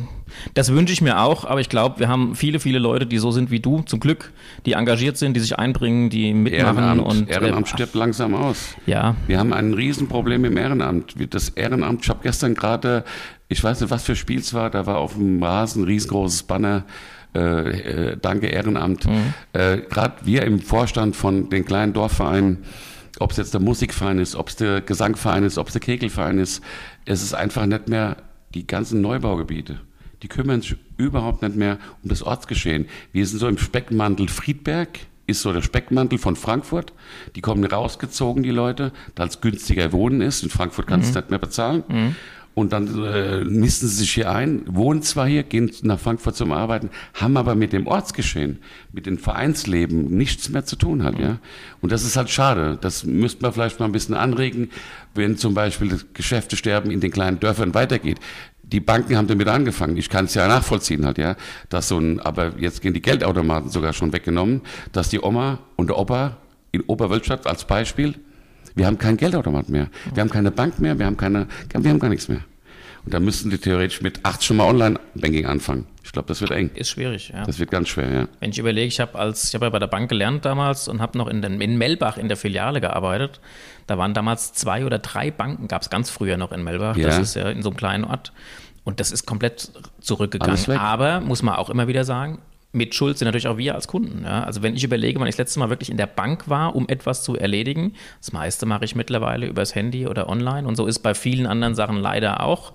das 0.54 0.72
wünsche 0.72 0.92
ich 0.92 1.00
mir 1.00 1.20
auch, 1.20 1.44
aber 1.44 1.60
ich 1.60 1.68
glaube, 1.68 2.00
wir 2.00 2.08
haben 2.08 2.34
viele, 2.34 2.60
viele 2.60 2.78
Leute, 2.78 3.06
die 3.06 3.18
so 3.18 3.30
sind 3.30 3.50
wie 3.50 3.60
du, 3.60 3.82
zum 3.82 4.00
Glück, 4.00 4.32
die 4.66 4.72
engagiert 4.72 5.16
sind, 5.16 5.34
die 5.34 5.40
sich 5.40 5.58
einbringen, 5.58 6.10
die 6.10 6.32
mitmachen 6.34 6.76
Ehrenamt, 6.78 7.02
und 7.02 7.28
Ehrenamt 7.28 7.66
äh, 7.66 7.70
stirbt 7.70 7.94
langsam 7.94 8.34
aus. 8.34 8.74
ja, 8.86 9.16
Wir 9.26 9.38
haben 9.38 9.52
ein 9.52 9.74
Riesenproblem 9.74 10.44
im 10.44 10.56
Ehrenamt. 10.56 11.14
Das 11.30 11.50
Ehrenamt, 11.50 12.02
ich 12.04 12.08
habe 12.10 12.20
gestern 12.22 12.54
gerade, 12.54 13.04
ich 13.48 13.62
weiß 13.62 13.80
nicht, 13.80 13.90
was 13.90 14.04
für 14.04 14.16
Spiel 14.16 14.40
es 14.40 14.54
war, 14.54 14.70
da 14.70 14.86
war 14.86 14.98
auf 14.98 15.14
dem 15.14 15.42
Rasen 15.42 15.82
ein 15.82 15.86
riesengroßes 15.86 16.44
Banner. 16.44 16.84
Äh, 17.34 17.40
äh, 17.40 18.16
danke 18.20 18.46
Ehrenamt. 18.46 19.06
Äh, 19.52 19.78
Gerade 19.90 20.14
wir 20.22 20.42
im 20.42 20.60
Vorstand 20.60 21.16
von 21.16 21.50
den 21.50 21.64
kleinen 21.64 21.92
Dorfvereinen, 21.92 22.58
ob 23.20 23.30
es 23.30 23.36
jetzt 23.36 23.54
der 23.54 23.60
Musikverein 23.60 24.18
ist, 24.18 24.34
ob 24.34 24.48
es 24.48 24.56
der 24.56 24.80
Gesangverein 24.80 25.44
ist, 25.44 25.58
ob 25.58 25.68
es 25.68 25.72
der 25.72 25.80
Kegelverein 25.80 26.38
ist, 26.38 26.62
es 27.04 27.22
ist 27.22 27.34
einfach 27.34 27.66
nicht 27.66 27.88
mehr 27.88 28.16
die 28.54 28.66
ganzen 28.66 29.00
Neubaugebiete. 29.00 29.80
Die 30.22 30.28
kümmern 30.28 30.62
sich 30.62 30.76
überhaupt 30.96 31.42
nicht 31.42 31.56
mehr 31.56 31.78
um 32.02 32.08
das 32.08 32.22
Ortsgeschehen. 32.22 32.86
Wir 33.12 33.26
sind 33.26 33.38
so 33.38 33.48
im 33.48 33.58
Speckmantel 33.58 34.28
Friedberg, 34.28 35.00
ist 35.26 35.42
so 35.42 35.52
der 35.52 35.62
Speckmantel 35.62 36.18
von 36.18 36.36
Frankfurt. 36.36 36.92
Die 37.34 37.40
kommen 37.40 37.64
rausgezogen, 37.64 38.42
die 38.42 38.50
Leute, 38.50 38.92
da 39.14 39.24
es 39.24 39.40
günstiger 39.40 39.92
wohnen 39.92 40.20
ist. 40.20 40.42
In 40.42 40.50
Frankfurt 40.50 40.86
kannst 40.86 41.08
du 41.08 41.10
es 41.10 41.16
nicht 41.16 41.30
mehr 41.30 41.38
bezahlen. 41.38 41.82
Und 42.54 42.72
dann 42.72 43.04
äh, 43.04 43.44
nisten 43.44 43.88
sie 43.88 43.96
sich 43.96 44.12
hier 44.12 44.30
ein, 44.30 44.62
wohnen 44.66 45.02
zwar 45.02 45.26
hier, 45.26 45.42
gehen 45.42 45.72
nach 45.82 45.98
Frankfurt 45.98 46.36
zum 46.36 46.52
Arbeiten, 46.52 46.90
haben 47.14 47.36
aber 47.36 47.56
mit 47.56 47.72
dem 47.72 47.88
Ortsgeschehen, 47.88 48.60
mit 48.92 49.06
dem 49.06 49.18
Vereinsleben 49.18 50.16
nichts 50.16 50.48
mehr 50.50 50.64
zu 50.64 50.76
tun 50.76 51.02
hat, 51.02 51.18
ja. 51.18 51.40
Und 51.80 51.90
das 51.90 52.04
ist 52.04 52.16
halt 52.16 52.30
schade. 52.30 52.78
Das 52.80 53.04
müsste 53.04 53.42
man 53.42 53.52
vielleicht 53.52 53.80
mal 53.80 53.86
ein 53.86 53.92
bisschen 53.92 54.14
anregen, 54.14 54.70
wenn 55.14 55.36
zum 55.36 55.54
Beispiel 55.54 55.88
das 55.88 56.06
Geschäftesterben 56.14 56.92
in 56.92 57.00
den 57.00 57.10
kleinen 57.10 57.40
Dörfern 57.40 57.74
weitergeht. 57.74 58.20
Die 58.62 58.80
Banken 58.80 59.16
haben 59.16 59.26
damit 59.26 59.48
angefangen. 59.48 59.96
Ich 59.96 60.08
kann 60.08 60.26
es 60.26 60.34
ja 60.34 60.46
nachvollziehen 60.46 61.04
halt, 61.04 61.18
ja. 61.18 61.34
Dass 61.70 61.88
so 61.88 61.98
ein, 61.98 62.20
aber 62.20 62.52
jetzt 62.58 62.82
gehen 62.82 62.94
die 62.94 63.02
Geldautomaten 63.02 63.68
sogar 63.68 63.92
schon 63.92 64.12
weggenommen, 64.12 64.60
dass 64.92 65.08
die 65.08 65.20
Oma 65.20 65.58
und 65.74 65.88
der 65.88 65.98
Opa 65.98 66.36
in 66.70 66.82
Oberwölstadt 66.82 67.48
als 67.48 67.64
Beispiel, 67.64 68.14
wir 68.74 68.86
haben 68.86 68.98
kein 68.98 69.16
Geldautomat 69.16 69.68
mehr. 69.68 69.88
Wir 70.12 70.20
haben 70.20 70.30
keine 70.30 70.50
Bank 70.50 70.78
mehr, 70.78 70.98
wir 70.98 71.06
haben 71.06 71.16
keine, 71.16 71.46
wir 71.72 71.90
haben 71.90 71.98
gar 71.98 72.08
nichts 72.08 72.28
mehr. 72.28 72.40
Und 73.04 73.12
da 73.12 73.20
müssten 73.20 73.50
die 73.50 73.58
theoretisch 73.58 74.00
mit 74.00 74.24
8 74.24 74.42
schon 74.42 74.56
mal 74.56 74.64
Online-Banking 74.64 75.46
anfangen. 75.46 75.86
Ich 76.02 76.12
glaube, 76.12 76.28
das 76.28 76.40
wird 76.40 76.52
eng. 76.52 76.70
ist 76.74 76.90
schwierig. 76.90 77.30
Ja. 77.34 77.44
Das 77.44 77.58
wird 77.58 77.70
ganz 77.70 77.88
schwer, 77.88 78.10
ja. 78.10 78.28
Wenn 78.40 78.50
ich 78.50 78.58
überlege, 78.58 78.86
ich 78.86 79.00
habe 79.00 79.18
als 79.18 79.48
ich 79.48 79.54
habe 79.54 79.66
ja 79.66 79.70
bei 79.70 79.78
der 79.78 79.88
Bank 79.88 80.08
gelernt 80.08 80.44
damals 80.44 80.88
und 80.88 81.02
habe 81.02 81.18
noch 81.18 81.28
in, 81.28 81.42
den, 81.42 81.60
in 81.60 81.76
Melbach 81.76 82.16
in 82.16 82.28
der 82.28 82.36
Filiale 82.36 82.80
gearbeitet. 82.80 83.40
Da 83.86 83.98
waren 83.98 84.14
damals 84.14 84.52
zwei 84.54 84.86
oder 84.86 84.98
drei 84.98 85.30
Banken, 85.30 85.68
gab 85.68 85.82
es 85.82 85.90
ganz 85.90 86.10
früher 86.10 86.36
noch 86.36 86.52
in 86.52 86.62
Melbach. 86.62 86.96
Ja. 86.96 87.08
Das 87.08 87.18
ist 87.18 87.36
ja 87.36 87.50
in 87.50 87.62
so 87.62 87.70
einem 87.70 87.76
kleinen 87.76 88.04
Ort. 88.04 88.32
Und 88.84 89.00
das 89.00 89.12
ist 89.12 89.26
komplett 89.26 89.70
zurückgegangen. 90.00 90.78
Aber 90.78 91.20
muss 91.20 91.42
man 91.42 91.56
auch 91.56 91.70
immer 91.70 91.88
wieder 91.88 92.04
sagen, 92.04 92.38
mit 92.74 92.94
Schuld 92.94 93.18
sind 93.18 93.26
natürlich 93.26 93.46
auch 93.46 93.58
wir 93.58 93.74
als 93.74 93.88
Kunden. 93.88 94.24
Ja? 94.24 94.42
Also 94.44 94.62
wenn 94.62 94.74
ich 94.74 94.84
überlege, 94.84 95.18
wann 95.20 95.28
ich 95.28 95.34
das 95.34 95.46
letzte 95.46 95.60
Mal 95.60 95.70
wirklich 95.70 95.90
in 95.90 95.96
der 95.96 96.06
Bank 96.06 96.48
war, 96.48 96.74
um 96.74 96.88
etwas 96.88 97.22
zu 97.22 97.36
erledigen, 97.36 97.94
das 98.20 98.32
meiste 98.32 98.66
mache 98.66 98.84
ich 98.84 98.94
mittlerweile 98.94 99.46
übers 99.46 99.74
Handy 99.74 100.06
oder 100.06 100.28
online 100.28 100.66
und 100.66 100.76
so 100.76 100.86
ist 100.86 100.98
bei 100.98 101.14
vielen 101.14 101.46
anderen 101.46 101.74
Sachen 101.74 101.96
leider 101.96 102.42
auch. 102.42 102.72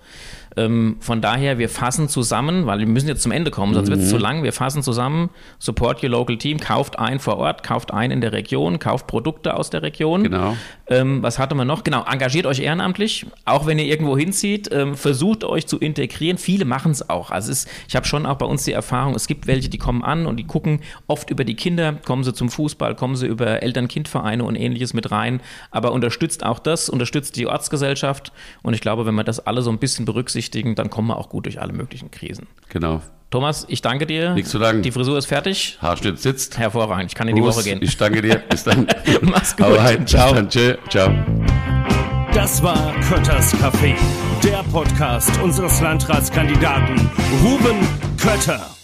Ähm, 0.57 0.97
von 0.99 1.21
daher, 1.21 1.57
wir 1.57 1.69
fassen 1.69 2.09
zusammen, 2.09 2.65
weil 2.65 2.79
wir 2.79 2.87
müssen 2.87 3.07
jetzt 3.07 3.21
zum 3.21 3.31
Ende 3.31 3.51
kommen, 3.51 3.73
sonst 3.73 3.89
wird 3.89 4.01
es 4.01 4.09
zu 4.09 4.17
lang. 4.17 4.43
Wir 4.43 4.53
fassen 4.53 4.83
zusammen, 4.83 5.29
support 5.59 6.03
your 6.03 6.09
local 6.09 6.37
team, 6.37 6.59
kauft 6.59 6.97
ein 6.99 7.19
vor 7.19 7.37
Ort, 7.37 7.63
kauft 7.63 7.93
ein 7.93 8.11
in 8.11 8.21
der 8.21 8.31
Region, 8.31 8.79
kauft 8.79 9.07
Produkte 9.07 9.55
aus 9.55 9.69
der 9.69 9.83
Region. 9.83 10.23
Genau. 10.23 10.55
Ähm, 10.87 11.21
was 11.21 11.37
hatte 11.37 11.55
man 11.55 11.67
noch? 11.67 11.83
Genau, 11.83 12.03
engagiert 12.03 12.45
euch 12.45 12.59
ehrenamtlich, 12.59 13.27
auch 13.45 13.67
wenn 13.67 13.77
ihr 13.77 13.85
irgendwo 13.85 14.17
hinzieht, 14.17 14.69
ähm, 14.71 14.95
versucht 14.95 15.43
euch 15.43 15.67
zu 15.67 15.77
integrieren. 15.77 16.37
Viele 16.37 16.65
machen 16.65 16.91
es 16.91 17.09
auch. 17.09 17.29
Also 17.29 17.51
es 17.51 17.65
ist, 17.65 17.69
ich 17.87 17.95
habe 17.95 18.07
schon 18.07 18.25
auch 18.25 18.37
bei 18.37 18.45
uns 18.45 18.63
die 18.63 18.73
Erfahrung, 18.73 19.13
es 19.15 19.27
gibt 19.27 19.45
welche, 19.47 19.69
die 19.69 19.77
kommen 19.77 20.03
an 20.03 20.25
und 20.25 20.37
die 20.37 20.45
gucken 20.45 20.81
oft 21.07 21.29
über 21.29 21.43
die 21.43 21.55
Kinder, 21.55 21.93
kommen 21.93 22.23
sie 22.23 22.33
zum 22.33 22.49
Fußball, 22.49 22.95
kommen 22.95 23.15
sie 23.15 23.27
über 23.27 23.61
Eltern-Kind-Vereine 23.61 24.43
und 24.43 24.55
ähnliches 24.55 24.93
mit 24.93 25.11
rein, 25.11 25.41
aber 25.71 25.91
unterstützt 25.91 26.43
auch 26.43 26.59
das, 26.59 26.89
unterstützt 26.89 27.35
die 27.35 27.47
Ortsgesellschaft 27.47 28.31
und 28.63 28.73
ich 28.73 28.81
glaube, 28.81 29.05
wenn 29.05 29.15
wir 29.15 29.23
das 29.23 29.45
alle 29.45 29.61
so 29.61 29.69
ein 29.69 29.77
bisschen 29.77 30.05
berücksichtigen, 30.39 30.75
dann 30.75 30.89
kommen 30.89 31.09
wir 31.09 31.17
auch 31.17 31.29
gut 31.29 31.45
durch 31.45 31.61
alle 31.61 31.73
möglichen 31.73 32.11
Krisen. 32.11 32.47
Genau. 32.69 33.01
Thomas, 33.29 33.65
ich 33.69 33.81
danke 33.81 34.07
dir. 34.07 34.33
Nichts 34.33 34.49
zu 34.49 34.57
danken. 34.57 34.81
Die 34.81 34.91
Frisur 34.91 35.17
ist 35.17 35.27
fertig. 35.27 35.77
Haarschnitt 35.81 36.19
sitzt. 36.19 36.57
Hervorragend. 36.57 37.11
Ich 37.11 37.15
kann 37.15 37.27
in 37.27 37.35
die. 37.35 37.43
Woche 37.43 37.63
gehen. 37.63 37.79
Ich 37.81 37.95
danke 37.97 38.21
dir. 38.21 38.37
Bis 38.37 38.63
dann. 38.63 38.87
Mach's 39.21 39.55
gut. 39.55 39.77
Rein. 39.77 40.07
Ciao. 40.07 40.33
Dann. 40.33 40.49
Tschö. 40.49 40.75
Ciao. 40.89 41.11
Das 42.33 42.63
war 42.63 42.93
Kötters 43.01 43.53
Café, 43.55 43.95
der 44.43 44.63
Podcast 44.71 45.31
unseres 45.41 45.81
Landratskandidaten 45.81 47.09
Ruben 47.43 47.87
Kötter. 48.17 48.78